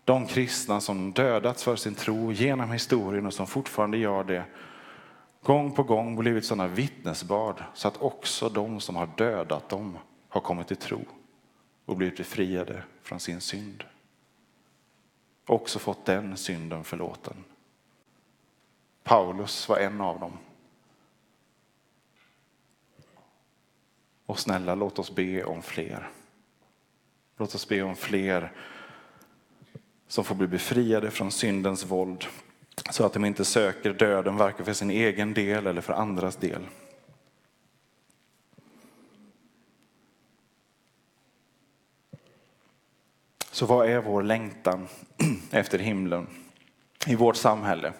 de 0.04 0.26
kristna 0.26 0.80
som 0.80 1.12
dödats 1.12 1.64
för 1.64 1.76
sin 1.76 1.94
tro 1.94 2.32
genom 2.32 2.72
historien 2.72 3.26
och 3.26 3.34
som 3.34 3.46
fortfarande 3.46 3.98
gör 3.98 4.24
det, 4.24 4.44
gång 5.42 5.72
på 5.72 5.82
gång 5.82 6.16
blivit 6.16 6.44
sådana 6.44 6.68
vittnesbörd 6.68 7.64
så 7.74 7.88
att 7.88 8.02
också 8.02 8.48
de 8.48 8.80
som 8.80 8.96
har 8.96 9.08
dödat 9.16 9.68
dem 9.68 9.98
har 10.28 10.40
kommit 10.40 10.68
till 10.68 10.76
tro 10.76 11.00
och 11.84 11.96
blivit 11.96 12.16
befriade 12.16 12.82
från 13.02 13.20
sin 13.20 13.40
synd. 13.40 13.84
Också 15.46 15.78
fått 15.78 16.04
den 16.04 16.36
synden 16.36 16.84
förlåten. 16.84 17.44
Paulus 19.04 19.68
var 19.68 19.76
en 19.76 20.00
av 20.00 20.20
dem. 20.20 20.38
Och 24.26 24.38
snälla, 24.38 24.75
låt 24.75 24.99
oss 24.99 25.14
be 25.14 25.44
om 25.44 25.62
fler. 25.62 26.11
Låt 27.37 27.54
oss 27.54 27.68
be 27.68 27.82
om 27.82 27.96
fler 27.96 28.52
som 30.08 30.25
får 30.25 30.34
bli 30.34 30.46
befriade 30.46 31.11
från 31.11 31.30
syndens 31.30 31.84
våld 31.84 32.25
så 32.90 33.06
att 33.06 33.12
de 33.12 33.25
inte 33.25 33.44
söker 33.44 33.92
döden 33.92 34.37
varken 34.37 34.64
för 34.64 34.73
sin 34.73 34.90
egen 34.90 35.34
del 35.34 35.66
eller 35.66 35.80
för 35.80 35.92
andras 35.92 36.37
del. 36.37 36.66
Så 43.50 43.66
vad 43.66 43.88
är 43.88 43.99
vår 43.99 44.23
längtan 44.23 44.88
efter 45.50 45.78
himlen 45.78 46.26
i 47.06 47.14
vårt 47.14 47.37
samhälle, 47.37 47.92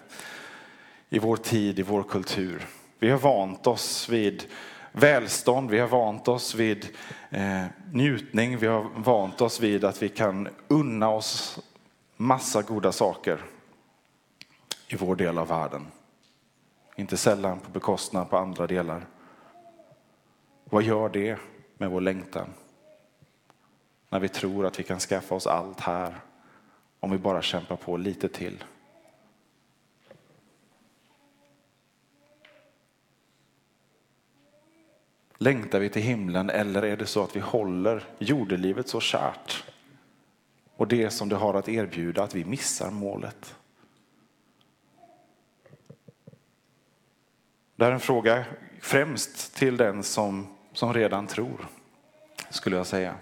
i 1.15 1.19
vår 1.19 1.37
tid, 1.37 1.79
i 1.79 1.81
vår 1.81 2.03
kultur? 2.03 2.67
Vi 2.99 3.09
har 3.09 3.17
vant 3.17 3.67
oss 3.67 4.09
vid 4.09 4.43
välstånd, 4.91 5.69
vi 5.69 5.79
har 5.79 5.87
vant 5.87 6.27
oss 6.27 6.55
vid 6.55 6.87
eh, 7.29 7.65
njutning, 7.91 8.57
vi 8.57 8.67
har 8.67 8.89
vant 8.95 9.41
oss 9.41 9.59
vid 9.59 9.85
att 9.85 10.01
vi 10.01 10.09
kan 10.09 10.47
unna 10.67 11.09
oss 11.09 11.59
massa 12.17 12.61
goda 12.61 12.91
saker 12.91 13.41
i 14.87 14.95
vår 14.95 15.15
del 15.15 15.37
av 15.37 15.47
världen. 15.47 15.87
Inte 16.95 17.17
sällan 17.17 17.59
på 17.59 17.71
bekostnad 17.71 18.29
på 18.29 18.37
andra 18.37 18.67
delar. 18.67 19.05
Vad 20.63 20.83
gör 20.83 21.09
det 21.09 21.37
med 21.77 21.89
vår 21.89 22.01
längtan? 22.01 22.47
När 24.09 24.19
vi 24.19 24.29
tror 24.29 24.65
att 24.65 24.79
vi 24.79 24.83
kan 24.83 24.99
skaffa 24.99 25.35
oss 25.35 25.47
allt 25.47 25.79
här 25.79 26.15
om 26.99 27.11
vi 27.11 27.17
bara 27.17 27.41
kämpar 27.41 27.75
på 27.75 27.97
lite 27.97 28.29
till. 28.29 28.63
Längtar 35.37 35.79
vi 35.79 35.89
till 35.89 36.01
himlen 36.01 36.49
eller 36.49 36.85
är 36.85 36.97
det 36.97 37.05
så 37.05 37.23
att 37.23 37.35
vi 37.35 37.39
håller 37.39 38.03
jordelivet 38.19 38.87
så 38.87 38.99
kärt 38.99 39.63
och 40.75 40.87
det 40.87 41.09
som 41.09 41.29
det 41.29 41.35
har 41.35 41.53
att 41.53 41.69
erbjuda 41.69 42.23
att 42.23 42.35
vi 42.35 42.45
missar 42.45 42.91
målet? 42.91 43.55
Det 47.75 47.83
här 47.83 47.91
är 47.91 47.93
en 47.93 47.99
fråga 47.99 48.45
främst 48.81 49.55
till 49.55 49.77
den 49.77 50.03
som, 50.03 50.47
som 50.73 50.93
redan 50.93 51.27
tror, 51.27 51.67
skulle 52.49 52.75
jag 52.75 52.87
säga. 52.87 53.15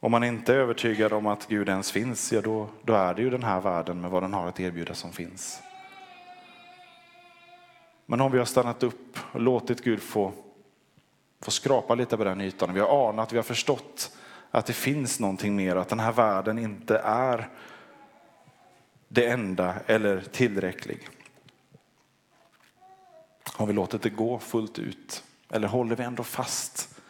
Om 0.00 0.10
man 0.10 0.24
inte 0.24 0.54
är 0.54 0.56
övertygad 0.56 1.12
om 1.12 1.26
att 1.26 1.48
Gud 1.48 1.68
ens 1.68 1.92
finns, 1.92 2.32
ja 2.32 2.40
då, 2.40 2.68
då 2.82 2.94
är 2.94 3.14
det 3.14 3.22
ju 3.22 3.30
den 3.30 3.42
här 3.42 3.60
världen 3.60 4.00
med 4.00 4.10
vad 4.10 4.22
den 4.22 4.32
har 4.32 4.46
att 4.46 4.60
erbjuda 4.60 4.94
som 4.94 5.12
finns. 5.12 5.62
Men 8.06 8.20
om 8.20 8.32
vi 8.32 8.38
har 8.38 8.44
stannat 8.44 8.82
upp 8.82 9.18
och 9.32 9.40
låtit 9.40 9.84
Gud 9.84 10.02
få, 10.02 10.32
få 11.40 11.50
skrapa 11.50 11.94
lite 11.94 12.16
på 12.16 12.24
den 12.24 12.40
ytan, 12.40 12.74
vi 12.74 12.80
har 12.80 13.08
anat, 13.08 13.32
vi 13.32 13.36
har 13.36 13.42
förstått 13.42 14.16
att 14.50 14.66
det 14.66 14.72
finns 14.72 15.20
någonting 15.20 15.56
mer, 15.56 15.76
att 15.76 15.88
den 15.88 16.00
här 16.00 16.12
världen 16.12 16.58
inte 16.58 16.98
är 16.98 17.48
det 19.08 19.26
enda 19.26 19.74
eller 19.86 20.20
tillräcklig. 20.20 21.08
Har 23.44 23.66
vi 23.66 23.72
låtit 23.72 24.02
det 24.02 24.10
gå 24.10 24.38
fullt 24.38 24.78
ut? 24.78 25.24
Eller 25.50 25.68
håller 25.68 25.96
vi 25.96 26.04
ändå 26.04 26.22
fast 26.22 27.00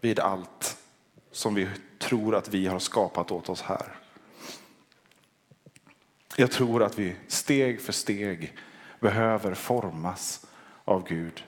vid 0.00 0.20
allt 0.20 0.78
som 1.32 1.54
vi 1.54 1.68
tror 1.98 2.34
att 2.34 2.48
vi 2.48 2.66
har 2.66 2.78
skapat 2.78 3.30
åt 3.30 3.48
oss 3.48 3.62
här? 3.62 3.86
Jag 6.36 6.50
tror 6.50 6.82
att 6.82 6.98
vi 6.98 7.16
steg 7.28 7.80
för 7.80 7.92
steg 7.92 8.56
behöver 9.04 9.54
formas 9.54 10.46
av 10.84 11.08
Gud 11.08 11.44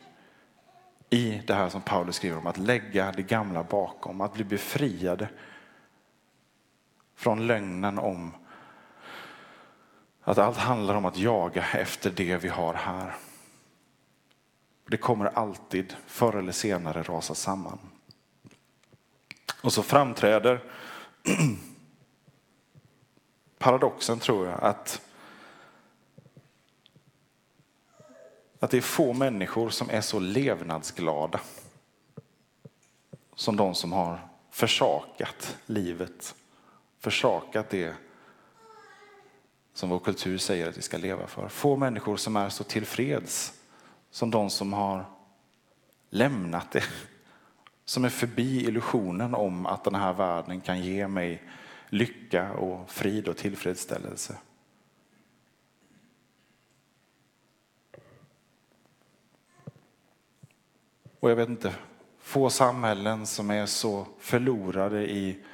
i 1.10 1.42
det 1.46 1.54
här 1.54 1.68
som 1.68 1.82
Paulus 1.82 2.16
skriver 2.16 2.38
om 2.38 2.46
att 2.46 2.56
lägga 2.58 3.12
det 3.12 3.22
gamla 3.22 3.62
bakom, 3.62 4.20
att 4.20 4.34
bli 4.34 4.44
befriade 4.44 5.28
från 7.14 7.46
lögnen 7.46 7.98
om 7.98 8.34
att 10.22 10.38
allt 10.38 10.56
handlar 10.56 10.94
om 10.94 11.04
att 11.04 11.16
jaga 11.16 11.64
efter 11.72 12.10
det 12.10 12.36
vi 12.36 12.48
har 12.48 12.74
här. 12.74 13.14
Det 14.86 14.96
kommer 14.96 15.26
alltid 15.26 15.96
förr 16.06 16.38
eller 16.38 16.52
senare 16.52 17.02
rasa 17.02 17.34
samman. 17.34 17.78
Och 19.62 19.72
så 19.72 19.82
framträder 19.82 20.60
paradoxen 23.58 24.18
tror 24.18 24.46
jag 24.46 24.60
att 24.60 25.05
att 28.66 28.70
det 28.70 28.76
är 28.76 28.82
få 28.82 29.12
människor 29.12 29.70
som 29.70 29.90
är 29.90 30.00
så 30.00 30.18
levnadsglada 30.18 31.40
som 33.34 33.56
de 33.56 33.74
som 33.74 33.92
har 33.92 34.28
försakat 34.50 35.58
livet, 35.66 36.34
försakat 37.00 37.70
det 37.70 37.94
som 39.74 39.88
vår 39.88 39.98
kultur 39.98 40.38
säger 40.38 40.68
att 40.68 40.78
vi 40.78 40.82
ska 40.82 40.96
leva 40.96 41.26
för. 41.26 41.48
Få 41.48 41.76
människor 41.76 42.16
som 42.16 42.36
är 42.36 42.48
så 42.48 42.64
tillfreds 42.64 43.52
som 44.10 44.30
de 44.30 44.50
som 44.50 44.72
har 44.72 45.04
lämnat 46.10 46.72
det. 46.72 46.84
Som 47.84 48.04
är 48.04 48.08
förbi 48.08 48.64
illusionen 48.64 49.34
om 49.34 49.66
att 49.66 49.84
den 49.84 49.94
här 49.94 50.12
världen 50.12 50.60
kan 50.60 50.82
ge 50.82 51.08
mig 51.08 51.42
lycka 51.88 52.52
och 52.52 52.90
frid 52.90 53.28
och 53.28 53.36
tillfredsställelse. 53.36 54.36
Och 61.26 61.30
jag 61.30 61.36
vet 61.36 61.48
inte, 61.48 61.74
få 62.18 62.50
samhällen 62.50 63.26
som 63.26 63.50
är 63.50 63.66
så 63.66 64.06
förlorade 64.18 65.10
i 65.10 65.44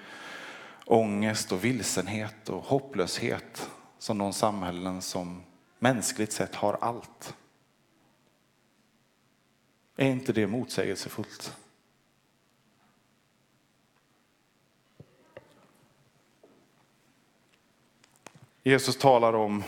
ångest 0.87 1.53
och 1.53 1.65
vilsenhet 1.65 2.49
och 2.49 2.65
hopplöshet 2.65 3.71
som 3.99 4.19
de 4.19 4.33
samhällen 4.33 5.03
som 5.03 5.43
mänskligt 5.79 6.33
sett 6.33 6.55
har 6.55 6.79
allt. 6.81 7.37
Är 9.97 10.07
inte 10.09 10.33
det 10.33 10.47
motsägelsefullt? 10.47 11.57
Jesus 18.63 18.97
talar 18.97 19.33
om 19.33 19.65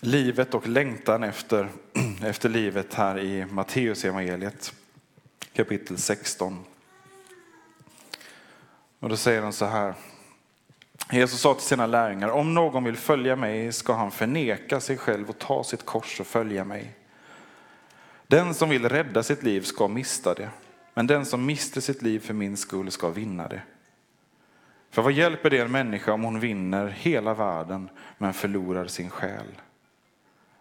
livet 0.00 0.54
och 0.54 0.68
längtan 0.68 1.22
efter, 1.22 1.68
efter 2.24 2.48
livet 2.48 2.94
här 2.94 3.18
i 3.18 3.46
Matteus 3.46 4.04
evangeliet 4.04 4.74
kapitel 5.52 5.98
16. 5.98 6.64
Och 8.98 9.08
då 9.08 9.16
säger 9.16 9.42
han 9.42 9.52
så 9.52 9.64
här. 9.64 9.94
Jesus 11.10 11.40
sa 11.40 11.54
till 11.54 11.62
sina 11.62 11.86
lärjungar, 11.86 12.28
om 12.28 12.54
någon 12.54 12.84
vill 12.84 12.96
följa 12.96 13.36
mig 13.36 13.72
ska 13.72 13.94
han 13.94 14.10
förneka 14.10 14.80
sig 14.80 14.96
själv 14.96 15.30
och 15.30 15.38
ta 15.38 15.64
sitt 15.64 15.84
kors 15.84 16.20
och 16.20 16.26
följa 16.26 16.64
mig. 16.64 16.94
Den 18.26 18.54
som 18.54 18.68
vill 18.68 18.88
rädda 18.88 19.22
sitt 19.22 19.42
liv 19.42 19.60
ska 19.60 19.88
mista 19.88 20.34
det, 20.34 20.50
men 20.94 21.06
den 21.06 21.26
som 21.26 21.46
mister 21.46 21.80
sitt 21.80 22.02
liv 22.02 22.20
för 22.20 22.34
min 22.34 22.56
skull 22.56 22.90
ska 22.90 23.08
vinna 23.10 23.48
det. 23.48 23.62
För 24.90 25.02
vad 25.02 25.12
hjälper 25.12 25.50
det 25.50 25.58
en 25.58 25.72
människa 25.72 26.12
om 26.12 26.22
hon 26.22 26.40
vinner 26.40 26.88
hela 26.88 27.34
världen 27.34 27.88
men 28.18 28.34
förlorar 28.34 28.86
sin 28.86 29.10
själ? 29.10 29.46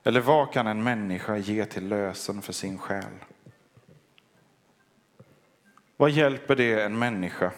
Eller 0.03 0.19
vad 0.21 0.53
kan 0.53 0.67
en 0.67 0.83
människa 0.83 1.37
ge 1.37 1.65
till 1.65 1.87
lösen 1.87 2.41
för 2.41 2.53
sin 2.53 2.77
själ? 2.77 3.13
Vad 5.97 6.09
hjälper 6.09 6.55
det 6.55 6.83
en 6.83 6.99
människa 6.99 7.51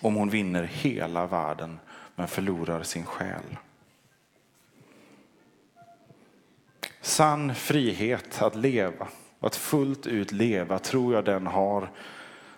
om 0.00 0.14
hon 0.14 0.30
vinner 0.30 0.62
hela 0.62 1.26
världen 1.26 1.78
men 2.14 2.28
förlorar 2.28 2.82
sin 2.82 3.04
själ? 3.04 3.56
Sann 7.00 7.54
frihet 7.54 8.42
att 8.42 8.54
leva, 8.54 9.08
att 9.40 9.56
fullt 9.56 10.06
ut 10.06 10.32
leva, 10.32 10.78
tror 10.78 11.14
jag 11.14 11.24
den 11.24 11.46
har 11.46 11.90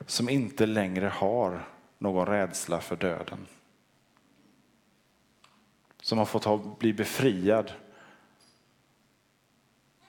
som 0.06 0.28
inte 0.28 0.66
längre 0.66 1.06
har 1.06 1.68
någon 1.98 2.26
rädsla 2.26 2.80
för 2.80 2.96
döden. 2.96 3.46
Som 6.00 6.18
har 6.18 6.24
fått 6.24 6.44
ha, 6.44 6.56
bli 6.78 6.92
befriad 6.92 7.72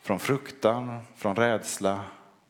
från 0.05 0.19
fruktan, 0.19 0.99
från 1.15 1.35
rädsla 1.35 2.01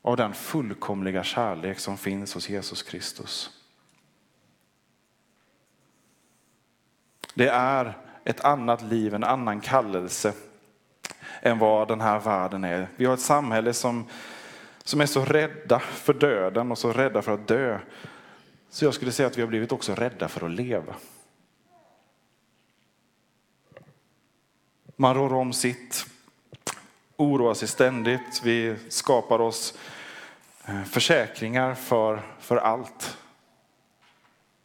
av 0.02 0.18
den 0.18 0.34
fullkomliga 0.34 1.24
kärlek 1.24 1.80
som 1.80 1.98
finns 1.98 2.34
hos 2.34 2.50
Jesus 2.50 2.84
Kristus. 2.84 3.50
Det 7.34 7.48
är 7.48 7.98
ett 8.24 8.41
annat 8.41 8.82
liv, 8.82 9.13
en 9.13 9.24
annan 9.24 9.62
kallelse 9.62 10.34
än 11.41 11.60
vad 11.60 11.88
den 11.88 12.02
här 12.02 12.20
världen 12.20 12.63
är. 12.63 12.89
Vi 12.96 13.06
har 13.06 13.13
ett 13.13 13.20
samhälle 13.20 13.74
som, 13.74 14.06
som 14.84 15.02
är 15.02 15.06
så 15.06 15.26
rädda 15.26 15.80
för 15.80 16.13
döden 16.13 16.72
och 16.72 16.78
så 16.78 16.94
rädda 16.94 17.22
för 17.22 17.34
att 17.34 17.48
dö. 17.48 17.80
Så 18.70 18.86
jag 18.86 18.94
skulle 18.94 19.12
säga 19.12 19.28
att 19.28 19.38
vi 19.38 19.41
har 19.41 19.50
blivit 19.50 19.72
också 19.72 19.96
rädda 19.96 20.28
för 20.28 20.46
att 20.46 20.52
leva. 20.52 20.96
Man 24.96 25.15
rår 25.15 25.34
om 25.34 25.54
sitt, 25.54 26.14
oroar 27.17 27.54
sig 27.54 27.67
ständigt. 27.67 28.41
Vi 28.43 28.75
skapar 28.89 29.41
oss 29.41 29.78
eh, 30.65 30.84
försäkringar 30.84 31.73
för, 31.73 32.21
för 32.39 32.58
allt. 32.58 33.17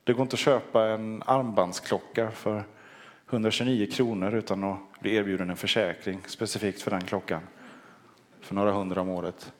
Det 0.04 0.12
går 0.12 0.22
inte 0.22 0.34
att 0.34 0.40
köpa 0.40 0.88
en 0.88 1.22
armbandsklocka 1.26 2.30
för 2.30 2.64
129 3.30 3.90
kronor 3.92 4.34
utan 4.34 4.64
att 4.64 4.78
bli 5.00 5.14
erbjuden 5.14 5.50
en 5.50 5.56
försäkring 5.56 6.20
specifikt 6.26 6.82
för 6.82 6.90
den 6.90 7.04
klockan. 7.04 7.40
För 8.40 8.54
några 8.54 8.72
hundra 8.72 9.00
om 9.00 9.08
året. 9.08 9.52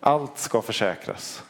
Allt 0.00 0.38
ska 0.38 0.62
försäkras. 0.62 1.44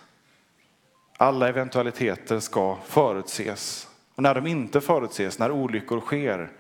Alla 1.17 1.49
eventualiteter 1.49 2.41
ska 2.41 2.77
förutses. 2.85 3.89
Och 4.15 4.23
när 4.23 4.35
de 4.35 4.47
inte 4.47 4.81
förutses, 4.81 5.39
när 5.39 5.51
olyckor 5.51 6.01
sker, 6.01 6.51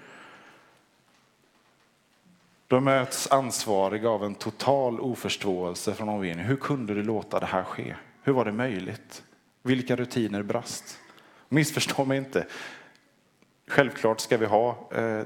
de 2.70 2.84
möts 2.84 3.30
ansvariga 3.30 4.10
av 4.10 4.24
en 4.24 4.34
total 4.34 5.00
oförståelse 5.00 5.94
från 5.94 6.08
omgivningen. 6.08 6.48
Hur 6.48 6.56
kunde 6.56 6.94
du 6.94 7.02
låta 7.02 7.40
det 7.40 7.46
här 7.46 7.64
ske? 7.64 7.94
Hur 8.22 8.32
var 8.32 8.44
det 8.44 8.52
möjligt? 8.52 9.22
Vilka 9.62 9.96
rutiner 9.96 10.42
brast? 10.42 10.98
Missförstå 11.48 12.04
mig 12.04 12.18
inte. 12.18 12.46
Självklart 13.66 14.20
ska 14.20 14.36
vi 14.36 14.46
ha 14.46 14.90
eh, 14.92 15.22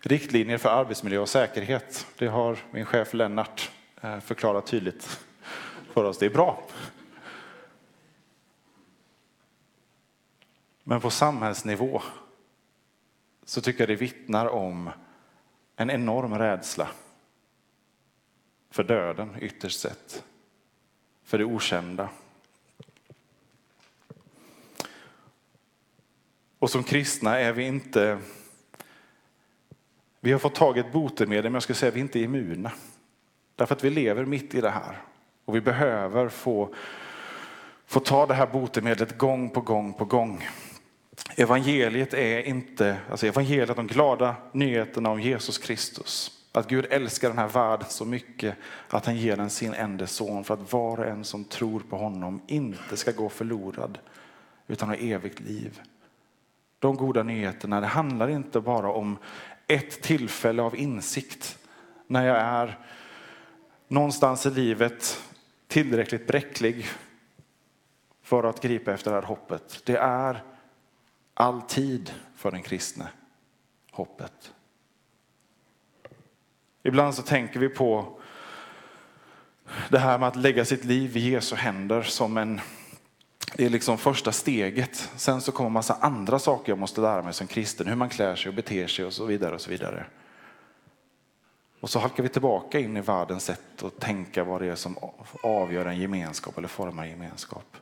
riktlinjer 0.00 0.58
för 0.58 0.68
arbetsmiljö 0.68 1.18
och 1.18 1.28
säkerhet. 1.28 2.06
Det 2.18 2.26
har 2.26 2.58
min 2.70 2.84
chef 2.84 3.14
Lennart 3.14 3.70
eh, 4.00 4.20
förklarat 4.20 4.66
tydligt 4.66 5.20
för 5.92 6.04
oss. 6.04 6.18
Det 6.18 6.26
är 6.26 6.30
bra. 6.30 6.62
Men 10.84 11.00
på 11.00 11.10
samhällsnivå 11.10 12.02
så 13.44 13.60
tycker 13.60 13.80
jag 13.80 13.88
det 13.88 13.96
vittnar 13.96 14.46
om 14.46 14.90
en 15.80 15.90
enorm 15.90 16.38
rädsla 16.38 16.88
för 18.70 18.84
döden 18.84 19.36
ytterst 19.40 19.80
sett. 19.80 20.24
För 21.24 21.38
det 21.38 21.44
okända. 21.44 22.08
Och 26.58 26.70
som 26.70 26.84
kristna 26.84 27.38
är 27.38 27.52
vi 27.52 27.66
inte... 27.66 28.18
Vi 30.20 30.32
har 30.32 30.38
fått 30.38 30.54
tag 30.54 30.76
i 30.76 30.80
ett 30.80 30.92
botemedel, 30.92 31.44
men 31.44 31.54
jag 31.54 31.62
skulle 31.62 31.76
säga 31.76 31.88
att 31.88 31.96
vi 31.96 32.00
inte 32.00 32.20
är 32.20 32.24
immuna. 32.24 32.72
Därför 33.56 33.74
att 33.74 33.84
vi 33.84 33.90
lever 33.90 34.24
mitt 34.24 34.54
i 34.54 34.60
det 34.60 34.70
här. 34.70 35.02
Och 35.44 35.56
vi 35.56 35.60
behöver 35.60 36.28
få, 36.28 36.74
få 37.86 38.00
ta 38.00 38.26
det 38.26 38.34
här 38.34 38.46
botemedlet 38.46 39.18
gång 39.18 39.50
på 39.50 39.60
gång 39.60 39.92
på 39.92 40.04
gång. 40.04 40.48
Evangeliet 41.36 42.14
är 42.14 42.42
inte, 42.42 42.98
alltså 43.10 43.26
evangeliet, 43.26 43.76
de 43.76 43.86
glada 43.86 44.36
nyheterna 44.52 45.10
om 45.10 45.20
Jesus 45.20 45.58
Kristus. 45.58 46.30
Att 46.52 46.68
Gud 46.68 46.86
älskar 46.90 47.28
den 47.28 47.38
här 47.38 47.48
världen 47.48 47.86
så 47.88 48.04
mycket 48.04 48.56
att 48.88 49.06
han 49.06 49.16
ger 49.16 49.36
den 49.36 49.50
sin 49.50 49.74
enda 49.74 50.06
son 50.06 50.44
för 50.44 50.54
att 50.54 50.72
var 50.72 51.00
och 51.00 51.06
en 51.06 51.24
som 51.24 51.44
tror 51.44 51.80
på 51.80 51.96
honom 51.96 52.42
inte 52.46 52.96
ska 52.96 53.12
gå 53.12 53.28
förlorad 53.28 53.98
utan 54.66 54.88
ha 54.88 54.96
evigt 54.96 55.40
liv. 55.40 55.80
De 56.78 56.96
goda 56.96 57.22
nyheterna, 57.22 57.80
det 57.80 57.86
handlar 57.86 58.28
inte 58.28 58.60
bara 58.60 58.92
om 58.92 59.18
ett 59.66 60.02
tillfälle 60.02 60.62
av 60.62 60.76
insikt 60.76 61.58
när 62.06 62.26
jag 62.26 62.36
är 62.36 62.78
någonstans 63.88 64.46
i 64.46 64.50
livet 64.50 65.22
tillräckligt 65.66 66.26
bräcklig 66.26 66.86
för 68.22 68.44
att 68.44 68.60
gripa 68.60 68.92
efter 68.92 69.10
det 69.10 69.16
här 69.16 69.26
hoppet. 69.26 69.82
Det 69.84 69.96
är 69.96 70.42
alltid 71.38 72.14
för 72.34 72.50
den 72.50 72.62
kristne 72.62 73.08
hoppet. 73.90 74.52
Ibland 76.82 77.14
så 77.14 77.22
tänker 77.22 77.60
vi 77.60 77.68
på 77.68 78.20
det 79.88 79.98
här 79.98 80.18
med 80.18 80.28
att 80.28 80.36
lägga 80.36 80.64
sitt 80.64 80.84
liv 80.84 81.16
i 81.16 81.30
Jesu 81.30 81.56
händer 81.56 82.02
som 82.02 82.36
en 82.36 82.60
det 83.56 83.64
är 83.64 83.70
liksom 83.70 83.98
första 83.98 84.32
steget. 84.32 85.10
Sen 85.16 85.40
så 85.40 85.52
kommer 85.52 85.70
massa 85.70 85.94
andra 85.94 86.38
saker 86.38 86.72
jag 86.72 86.78
måste 86.78 87.00
lära 87.00 87.22
mig 87.22 87.32
som 87.32 87.46
kristen. 87.46 87.86
Hur 87.86 87.96
man 87.96 88.08
klär 88.08 88.36
sig 88.36 88.48
och 88.48 88.54
beter 88.54 88.86
sig 88.86 89.04
och 89.04 89.12
så 89.12 89.24
vidare. 89.24 89.54
Och 89.54 89.60
så 89.60 89.70
vidare. 89.70 90.06
Och 91.80 91.90
så 91.90 91.98
halkar 91.98 92.22
vi 92.22 92.28
tillbaka 92.28 92.78
in 92.78 92.96
i 92.96 93.00
världens 93.00 93.44
sätt 93.44 93.82
att 93.82 94.00
tänka 94.00 94.44
vad 94.44 94.60
det 94.60 94.66
är 94.66 94.74
som 94.74 94.96
avgör 95.42 95.86
en 95.86 95.98
gemenskap 95.98 96.58
eller 96.58 96.68
formar 96.68 97.02
en 97.02 97.10
gemenskap. 97.10 97.76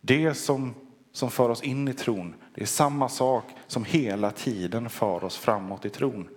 Det 0.00 0.34
som, 0.34 0.74
som 1.12 1.30
för 1.30 1.48
oss 1.48 1.62
in 1.62 1.88
i 1.88 1.94
tron, 1.94 2.34
det 2.54 2.62
är 2.62 2.66
samma 2.66 3.08
sak 3.08 3.44
som 3.66 3.84
hela 3.84 4.30
tiden 4.30 4.90
för 4.90 5.24
oss 5.24 5.36
framåt 5.36 5.84
i 5.84 5.90
tron. 5.90 6.28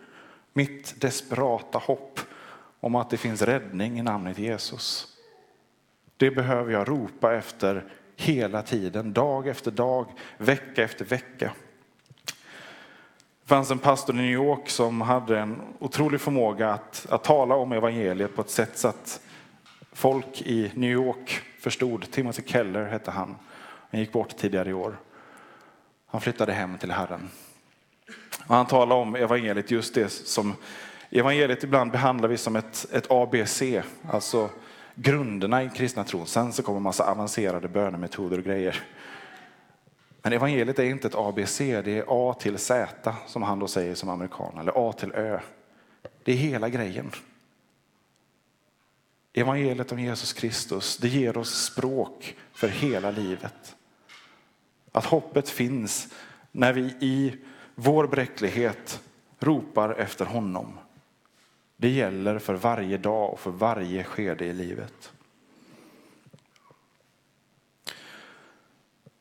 Mitt 0.54 1.02
desperata 1.02 1.78
hopp 1.78 2.20
om 2.80 2.96
att 2.96 3.10
det 3.10 3.18
finns 3.18 3.42
räddning 3.42 4.00
i 4.00 4.04
namnet 4.04 4.38
Jesus. 4.38 5.08
Det 6.18 6.32
behöver 6.32 6.72
jag 6.72 6.90
ropa 6.90 7.34
efter 7.34 7.86
hela 8.16 8.62
tiden, 8.62 9.14
dag 9.14 9.48
efter 9.48 9.72
dag, 9.72 10.06
vecka 10.38 10.84
efter 10.84 11.06
vecka. 11.06 11.52
Det 13.42 13.50
fanns 13.50 13.72
en 13.72 13.80
pastor 13.80 14.16
i 14.16 14.18
New 14.18 14.32
York 14.32 14.70
som 14.70 15.02
hade 15.02 15.40
en 15.40 15.62
otrolig 15.80 16.22
förmåga 16.22 16.70
att, 16.70 17.06
att 17.10 17.24
tala 17.24 17.56
om 17.56 17.72
evangeliet 17.72 18.36
på 18.36 18.42
ett 18.42 18.50
sätt 18.50 18.78
så 18.78 18.88
att 18.88 19.22
folk 19.92 20.42
i 20.42 20.72
New 20.74 20.92
York 20.92 21.42
förstod. 21.60 22.12
Timothy 22.12 22.44
Keller 22.46 22.86
hette 22.86 23.12
han. 23.12 23.36
Han 23.96 24.00
gick 24.00 24.12
bort 24.12 24.38
tidigare 24.38 24.70
i 24.70 24.74
år. 24.74 24.98
Han 26.06 26.22
flyttade 26.22 26.54
hem 26.54 26.78
till 26.78 26.92
Herren. 26.92 27.30
Och 28.48 28.56
han 28.56 28.66
talade 28.66 29.02
om 29.02 29.16
evangeliet 29.16 29.72
just 29.72 29.94
det 29.96 30.10
som 30.10 30.56
evangeliet 31.10 31.64
ibland 31.64 31.92
behandlar 31.92 32.30
vi 32.30 32.38
som 32.38 32.56
ett, 32.56 32.86
ett 32.92 33.12
ABC, 33.12 33.62
alltså 34.12 34.50
grunderna 34.96 35.64
i 35.64 35.70
kristna 35.70 36.04
tron. 36.04 36.28
Sen 36.28 36.54
så 36.54 36.64
kommer 36.64 36.80
massa 36.80 37.12
avancerade 37.12 37.68
bönemetoder 37.68 38.38
och 38.38 38.44
grejer. 38.44 38.84
Men 40.22 40.34
evangeliet 40.34 40.80
är 40.80 40.84
inte 40.84 41.08
ett 41.08 41.16
ABC, 41.16 41.58
det 41.58 41.98
är 41.98 42.06
A 42.08 42.34
till 42.34 42.58
Z 42.58 43.16
som 43.28 43.44
han 43.44 43.60
då 43.60 43.68
säger 43.68 43.96
som 43.96 44.10
amerikan, 44.10 44.58
eller 44.58 44.90
A 44.90 44.94
till 44.94 45.12
Ö. 45.12 45.40
Det 46.24 46.32
är 46.32 46.38
hela 46.38 46.70
grejen. 46.70 47.12
Evangeliet 49.34 49.92
om 49.92 50.00
Jesus 50.00 50.34
Kristus, 50.34 50.98
det 50.98 51.08
ger 51.08 51.38
oss 51.38 51.64
språk 51.64 52.36
för 52.54 52.68
hela 52.68 53.12
livet. 53.12 53.76
Att 54.96 55.06
hoppet 55.06 55.50
finns 55.50 56.14
när 56.52 56.74
vi 56.74 56.82
i 57.00 57.36
vår 57.76 58.08
bräcklighet 58.08 59.02
ropar 59.40 59.94
efter 59.94 60.26
honom. 60.26 60.78
Det 61.78 61.90
gäller 61.90 62.40
för 62.40 62.54
varje 62.54 62.98
dag 62.98 63.34
och 63.34 63.40
för 63.40 63.52
varje 63.52 64.04
skede 64.04 64.46
i 64.46 64.54
livet. 64.54 65.14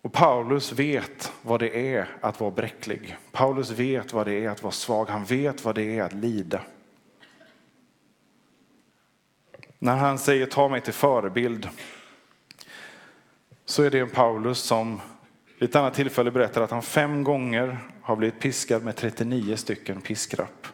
Och 0.02 0.12
Paulus 0.12 0.72
vet 0.72 1.32
vad 1.42 1.60
det 1.60 1.94
är 1.94 2.08
att 2.20 2.40
vara 2.40 2.50
bräcklig. 2.50 3.16
Paulus 3.32 3.70
vet 3.70 4.12
vad 4.12 4.26
det 4.26 4.44
är 4.44 4.50
att 4.50 4.62
vara 4.62 4.72
svag. 4.72 5.08
Han 5.08 5.24
vet 5.24 5.64
vad 5.64 5.74
det 5.74 5.98
är 5.98 6.02
att 6.02 6.12
lida. 6.12 6.60
När 9.78 9.96
han 9.96 10.18
säger 10.18 10.46
ta 10.46 10.68
mig 10.68 10.80
till 10.80 10.92
förebild 10.92 11.68
så 13.64 13.82
är 13.82 13.90
det 13.90 14.00
en 14.00 14.10
Paulus 14.10 14.58
som 14.58 15.00
vid 15.58 15.68
ett 15.68 15.76
annat 15.76 15.94
tillfälle 15.94 16.30
berättar 16.30 16.62
att 16.62 16.70
han 16.70 16.82
fem 16.82 17.24
gånger 17.24 17.78
har 18.02 18.16
blivit 18.16 18.40
piskad 18.40 18.84
med 18.84 18.96
39 18.96 19.56
stycken 19.56 20.00
piskrapp. 20.00 20.66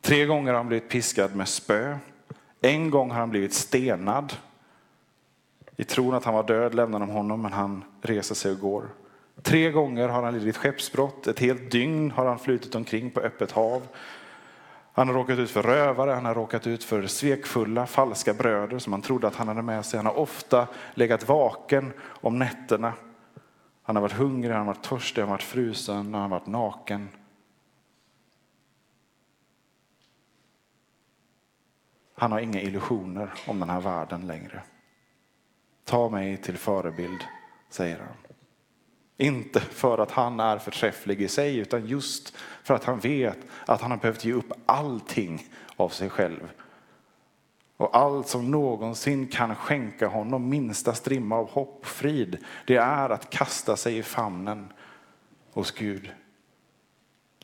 Tre 0.00 0.26
gånger 0.26 0.52
har 0.52 0.58
han 0.58 0.68
blivit 0.68 0.88
piskad 0.88 1.36
med 1.36 1.48
spö. 1.48 1.96
En 2.60 2.90
gång 2.90 3.10
har 3.10 3.20
han 3.20 3.30
blivit 3.30 3.54
stenad. 3.54 4.32
I 5.76 5.84
tron 5.84 6.14
att 6.14 6.24
han 6.24 6.34
var 6.34 6.42
död 6.42 6.74
lämnar 6.74 7.00
de 7.00 7.08
honom, 7.08 7.42
men 7.42 7.52
han 7.52 7.84
reser 8.02 8.34
sig 8.34 8.52
och 8.52 8.58
går. 8.58 8.88
Tre 9.42 9.70
gånger 9.70 10.08
har 10.08 10.22
han 10.22 10.38
lidit 10.38 10.56
skeppsbrott. 10.56 11.26
Ett 11.26 11.40
helt 11.40 11.70
dygn 11.70 12.10
har 12.10 12.26
han 12.26 12.38
flutit 12.38 12.74
omkring 12.74 13.10
på 13.10 13.20
öppet 13.20 13.52
hav. 13.52 13.82
Han 14.92 15.08
har 15.08 15.14
råkat 15.14 15.38
ut 15.38 15.50
för 15.50 15.62
rövare, 15.62 16.10
han 16.10 16.24
har 16.24 16.34
råkat 16.34 16.66
ut 16.66 16.84
för 16.84 17.06
svekfulla, 17.06 17.86
falska 17.86 18.34
bröder 18.34 18.78
som 18.78 18.92
han 18.92 19.02
trodde 19.02 19.26
att 19.26 19.36
han 19.36 19.48
hade 19.48 19.62
med 19.62 19.84
sig. 19.84 19.96
Han 19.96 20.06
har 20.06 20.18
ofta 20.18 20.66
legat 20.94 21.28
vaken 21.28 21.92
om 22.06 22.38
nätterna. 22.38 22.92
Han 23.86 23.96
har 23.96 24.00
varit 24.00 24.12
hungrig, 24.12 24.50
han 24.50 24.58
har 24.58 24.74
varit 24.74 24.82
törstig, 24.82 25.22
han 25.22 25.28
har 25.28 25.34
varit 25.34 25.42
frusen, 25.42 25.96
han 25.96 26.14
har 26.14 26.28
varit 26.28 26.46
naken. 26.46 27.08
Han 32.14 32.32
har 32.32 32.40
inga 32.40 32.60
illusioner 32.60 33.32
om 33.46 33.60
den 33.60 33.70
här 33.70 33.80
världen 33.80 34.26
längre. 34.26 34.62
Ta 35.84 36.08
mig 36.08 36.36
till 36.36 36.58
förebild, 36.58 37.24
säger 37.70 37.98
han. 37.98 38.16
Inte 39.16 39.60
för 39.60 39.98
att 39.98 40.10
han 40.10 40.40
är 40.40 40.58
förträfflig 40.58 41.22
i 41.22 41.28
sig, 41.28 41.56
utan 41.56 41.86
just 41.86 42.36
för 42.62 42.74
att 42.74 42.84
han 42.84 42.98
vet 42.98 43.38
att 43.66 43.80
han 43.80 43.90
har 43.90 43.98
behövt 43.98 44.24
ge 44.24 44.32
upp 44.32 44.52
allting 44.66 45.46
av 45.76 45.88
sig 45.88 46.10
själv. 46.10 46.52
Och 47.76 47.96
allt 47.96 48.28
som 48.28 48.50
någonsin 48.50 49.26
kan 49.26 49.56
skänka 49.56 50.08
honom 50.08 50.48
minsta 50.48 50.94
strimma 50.94 51.36
av 51.36 51.50
hopp 51.50 51.78
och 51.80 51.86
frid, 51.86 52.44
det 52.66 52.76
är 52.76 53.10
att 53.10 53.30
kasta 53.30 53.76
sig 53.76 53.98
i 53.98 54.02
famnen 54.02 54.72
hos 55.52 55.70
Gud. 55.70 56.10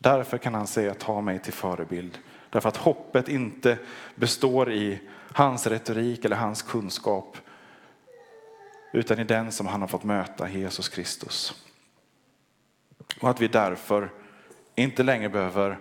Därför 0.00 0.38
kan 0.38 0.54
han 0.54 0.66
säga 0.66 0.94
ta 0.94 1.20
mig 1.20 1.38
till 1.38 1.52
förebild. 1.52 2.18
Därför 2.50 2.68
att 2.68 2.76
hoppet 2.76 3.28
inte 3.28 3.78
består 4.14 4.72
i 4.72 5.00
hans 5.32 5.66
retorik 5.66 6.24
eller 6.24 6.36
hans 6.36 6.62
kunskap 6.62 7.36
utan 8.92 9.18
i 9.18 9.24
den 9.24 9.52
som 9.52 9.66
han 9.66 9.80
har 9.80 9.88
fått 9.88 10.04
möta, 10.04 10.48
Jesus 10.48 10.88
Kristus. 10.88 11.64
Och 13.20 13.30
att 13.30 13.40
vi 13.40 13.48
därför 13.48 14.10
inte 14.74 15.02
längre 15.02 15.28
behöver 15.28 15.78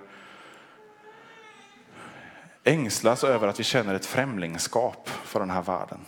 ängslas 2.69 3.23
över 3.23 3.47
att 3.47 3.59
vi 3.59 3.63
känner 3.63 3.95
ett 3.95 4.05
främlingskap 4.05 5.09
för 5.09 5.39
den 5.39 5.49
här 5.49 5.61
världen. 5.61 5.99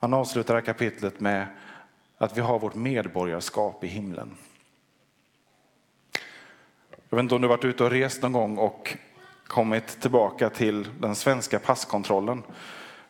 Han 0.00 0.14
avslutar 0.14 0.54
det 0.54 0.60
här 0.60 0.66
kapitlet 0.66 1.20
med 1.20 1.46
att 2.18 2.36
vi 2.36 2.40
har 2.40 2.58
vårt 2.58 2.74
medborgarskap 2.74 3.84
i 3.84 3.86
himlen. 3.86 4.36
Jag 7.08 7.16
vet 7.16 7.22
inte 7.22 7.34
om 7.34 7.42
du 7.42 7.48
varit 7.48 7.64
ute 7.64 7.84
och 7.84 7.90
rest 7.90 8.22
någon 8.22 8.32
gång 8.32 8.58
och 8.58 8.96
kommit 9.46 10.00
tillbaka 10.00 10.50
till 10.50 10.88
den 11.00 11.14
svenska 11.14 11.58
passkontrollen. 11.58 12.42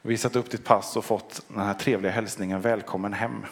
Visat 0.03 0.37
upp 0.37 0.51
ditt 0.51 0.65
pass 0.65 0.97
och 0.97 1.05
fått 1.05 1.43
den 1.49 1.61
här 1.61 1.75
trevliga 1.75 2.13
hälsningen 2.13 2.61
välkommen 2.61 3.13
hem. 3.13 3.47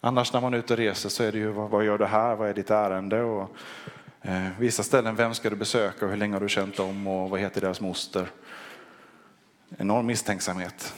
Annars 0.00 0.32
när 0.32 0.40
man 0.40 0.54
är 0.54 0.58
ute 0.58 0.72
och 0.72 0.78
reser 0.78 1.08
så 1.08 1.22
är 1.22 1.32
det 1.32 1.38
ju 1.38 1.50
vad 1.50 1.84
gör 1.84 1.98
du 1.98 2.06
här, 2.06 2.36
vad 2.36 2.48
är 2.48 2.54
ditt 2.54 2.70
ärende? 2.70 3.22
Och, 3.22 3.56
Eh, 4.26 4.48
vissa 4.58 4.82
ställen, 4.82 5.16
vem 5.16 5.34
ska 5.34 5.50
du 5.50 5.56
besöka 5.56 6.04
och 6.04 6.10
hur 6.10 6.18
länge 6.18 6.34
har 6.34 6.40
du 6.40 6.48
känt 6.48 6.76
dem 6.76 7.06
och 7.06 7.30
vad 7.30 7.40
heter 7.40 7.60
deras 7.60 7.80
moster? 7.80 8.30
Enorm 9.78 10.06
misstänksamhet. 10.06 10.94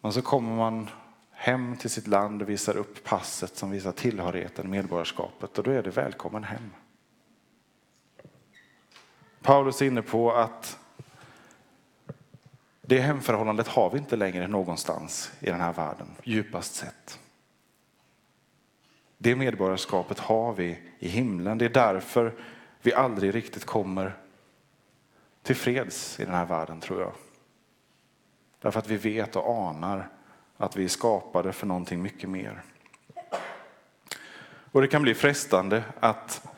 Men 0.00 0.12
så 0.12 0.22
kommer 0.22 0.56
man 0.56 0.90
hem 1.30 1.76
till 1.76 1.90
sitt 1.90 2.06
land 2.06 2.42
och 2.42 2.48
visar 2.48 2.76
upp 2.76 3.04
passet 3.04 3.56
som 3.56 3.70
visar 3.70 3.92
tillhörigheten, 3.92 4.70
medborgarskapet 4.70 5.58
och 5.58 5.64
då 5.64 5.70
är 5.70 5.82
det 5.82 5.90
välkommen 5.90 6.44
hem. 6.44 6.70
Paulus 9.42 9.82
är 9.82 9.86
inne 9.86 10.02
på 10.02 10.32
att 10.32 10.78
det 12.82 13.00
hemförhållandet 13.00 13.68
har 13.68 13.90
vi 13.90 13.98
inte 13.98 14.16
längre 14.16 14.48
någonstans 14.48 15.32
i 15.40 15.46
den 15.46 15.60
här 15.60 15.72
världen, 15.72 16.08
djupast 16.22 16.74
sett. 16.74 17.19
Det 19.22 19.36
medborgarskapet 19.36 20.18
har 20.18 20.52
vi 20.52 20.78
i 20.98 21.08
himlen. 21.08 21.58
Det 21.58 21.64
är 21.64 21.68
därför 21.68 22.34
vi 22.82 22.94
aldrig 22.94 23.34
riktigt 23.34 23.64
kommer 23.64 24.16
till 25.42 25.56
freds 25.56 26.20
i 26.20 26.24
den 26.24 26.34
här 26.34 26.44
världen, 26.44 26.80
tror 26.80 27.00
jag. 27.00 27.12
Därför 28.60 28.78
att 28.78 28.88
vi 28.88 28.96
vet 28.96 29.36
och 29.36 29.48
anar 29.48 30.08
att 30.56 30.76
vi 30.76 30.84
är 30.84 30.88
skapade 30.88 31.52
för 31.52 31.66
någonting 31.66 32.02
mycket 32.02 32.30
mer. 32.30 32.62
Och 34.72 34.80
det 34.80 34.88
kan 34.88 35.02
bli 35.02 35.14
frestande 35.14 35.84
att 36.00 36.48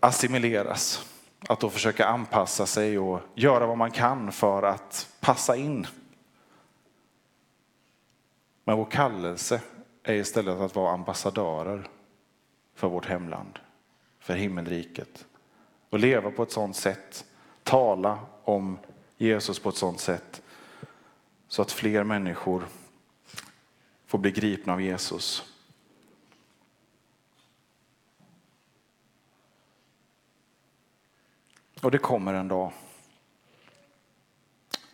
assimileras, 0.00 1.12
att 1.48 1.60
då 1.60 1.70
försöka 1.70 2.06
anpassa 2.06 2.66
sig 2.66 2.98
och 2.98 3.20
göra 3.34 3.66
vad 3.66 3.78
man 3.78 3.90
kan 3.90 4.32
för 4.32 4.62
att 4.62 5.08
passa 5.20 5.56
in. 5.56 5.86
Men 8.64 8.76
vår 8.76 8.90
kallelse 8.90 9.60
är 10.02 10.14
istället 10.14 10.60
att 10.60 10.74
vara 10.74 10.92
ambassadörer 10.92 11.88
för 12.74 12.88
vårt 12.88 13.06
hemland, 13.06 13.58
för 14.18 14.34
himmelriket. 14.34 15.26
Och 15.90 15.98
leva 15.98 16.30
på 16.30 16.42
ett 16.42 16.52
sådant 16.52 16.76
sätt, 16.76 17.24
tala 17.62 18.18
om 18.44 18.78
Jesus 19.16 19.58
på 19.58 19.68
ett 19.68 19.76
sådant 19.76 20.00
sätt 20.00 20.42
så 21.48 21.62
att 21.62 21.72
fler 21.72 22.04
människor 22.04 22.68
får 24.06 24.18
bli 24.18 24.30
gripna 24.30 24.72
av 24.72 24.82
Jesus. 24.82 25.54
Och 31.82 31.90
det 31.90 31.98
kommer 31.98 32.34
en 32.34 32.48
dag 32.48 32.72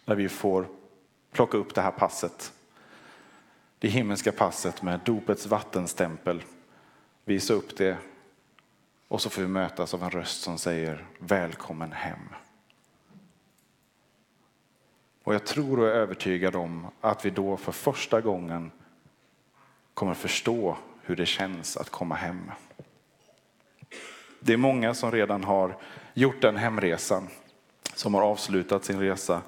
när 0.04 0.14
vi 0.14 0.28
får 0.28 0.68
plocka 1.30 1.56
upp 1.56 1.74
det 1.74 1.80
här 1.80 1.90
passet. 1.90 2.53
Det 3.84 3.90
himmelska 3.90 4.32
passet 4.32 4.82
med 4.82 5.00
dopets 5.04 5.46
vattenstämpel. 5.46 6.42
Visa 7.24 7.54
upp 7.54 7.76
det 7.76 7.96
och 9.08 9.22
så 9.22 9.30
får 9.30 9.42
vi 9.42 9.48
mötas 9.48 9.94
av 9.94 10.02
en 10.02 10.10
röst 10.10 10.42
som 10.42 10.58
säger 10.58 11.04
välkommen 11.18 11.92
hem. 11.92 12.18
Och 15.22 15.34
jag 15.34 15.46
tror 15.46 15.80
och 15.80 15.86
är 15.86 15.90
övertygad 15.90 16.56
om 16.56 16.86
att 17.00 17.24
vi 17.24 17.30
då 17.30 17.56
för 17.56 17.72
första 17.72 18.20
gången 18.20 18.70
kommer 19.94 20.14
förstå 20.14 20.76
hur 21.02 21.16
det 21.16 21.26
känns 21.26 21.76
att 21.76 21.90
komma 21.90 22.14
hem. 22.14 22.50
Det 24.40 24.52
är 24.52 24.56
många 24.56 24.94
som 24.94 25.12
redan 25.12 25.44
har 25.44 25.76
gjort 26.14 26.42
den 26.42 26.56
hemresan, 26.56 27.28
som 27.94 28.14
har 28.14 28.22
avslutat 28.22 28.84
sin 28.84 29.00
resa 29.00 29.42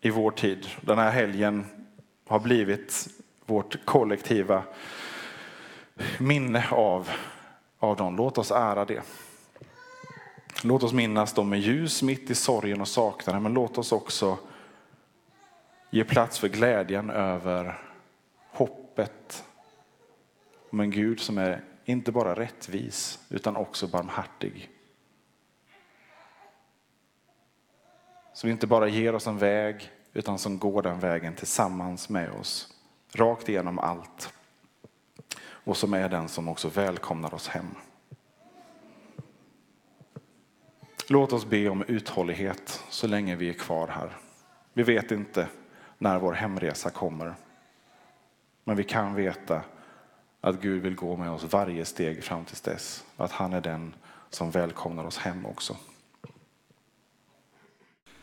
i 0.00 0.10
vår 0.10 0.30
tid. 0.30 0.66
Den 0.80 0.98
här 0.98 1.10
helgen 1.10 1.66
har 2.26 2.38
blivit 2.38 3.08
vårt 3.46 3.84
kollektiva 3.84 4.62
minne 6.18 6.68
av, 6.70 7.08
av 7.78 7.96
dem. 7.96 8.16
Låt 8.16 8.38
oss 8.38 8.50
ära 8.50 8.84
det. 8.84 9.02
Låt 10.64 10.82
oss 10.82 10.92
minnas 10.92 11.32
dem 11.32 11.48
med 11.48 11.60
ljus 11.60 12.02
mitt 12.02 12.30
i 12.30 12.34
sorgen 12.34 12.80
och 12.80 12.88
saknaden, 12.88 13.42
men 13.42 13.54
låt 13.54 13.78
oss 13.78 13.92
också 13.92 14.38
ge 15.90 16.04
plats 16.04 16.38
för 16.38 16.48
glädjen 16.48 17.10
över 17.10 17.82
hoppet 18.50 19.44
om 20.70 20.80
en 20.80 20.90
Gud 20.90 21.20
som 21.20 21.38
är 21.38 21.64
inte 21.84 22.12
bara 22.12 22.34
rättvis 22.34 23.18
utan 23.28 23.56
också 23.56 23.86
barmhärtig. 23.86 24.70
Som 28.32 28.50
inte 28.50 28.66
bara 28.66 28.88
ger 28.88 29.14
oss 29.14 29.26
en 29.26 29.38
väg 29.38 29.90
utan 30.12 30.38
som 30.38 30.58
går 30.58 30.82
den 30.82 31.00
vägen 31.00 31.34
tillsammans 31.34 32.08
med 32.08 32.30
oss, 32.30 32.74
rakt 33.12 33.48
igenom 33.48 33.78
allt. 33.78 34.32
Och 35.44 35.76
som 35.76 35.94
är 35.94 36.08
den 36.08 36.28
som 36.28 36.48
också 36.48 36.68
välkomnar 36.68 37.34
oss 37.34 37.48
hem. 37.48 37.74
Låt 41.08 41.32
oss 41.32 41.46
be 41.46 41.68
om 41.68 41.82
uthållighet 41.82 42.84
så 42.88 43.06
länge 43.06 43.36
vi 43.36 43.48
är 43.48 43.52
kvar 43.52 43.88
här. 43.88 44.16
Vi 44.72 44.82
vet 44.82 45.10
inte 45.10 45.48
när 45.98 46.18
vår 46.18 46.32
hemresa 46.32 46.90
kommer. 46.90 47.34
Men 48.64 48.76
vi 48.76 48.84
kan 48.84 49.14
veta 49.14 49.62
att 50.40 50.60
Gud 50.60 50.82
vill 50.82 50.94
gå 50.94 51.16
med 51.16 51.30
oss 51.30 51.44
varje 51.44 51.84
steg 51.84 52.24
fram 52.24 52.44
till 52.44 52.56
dess. 52.64 53.04
Att 53.16 53.32
han 53.32 53.52
är 53.52 53.60
den 53.60 53.94
som 54.30 54.50
välkomnar 54.50 55.04
oss 55.04 55.18
hem 55.18 55.46
också. 55.46 55.76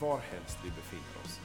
var 0.00 0.18
helst 0.30 0.58
vi 0.64 0.70
befinner 0.70 1.24
oss. 1.24 1.40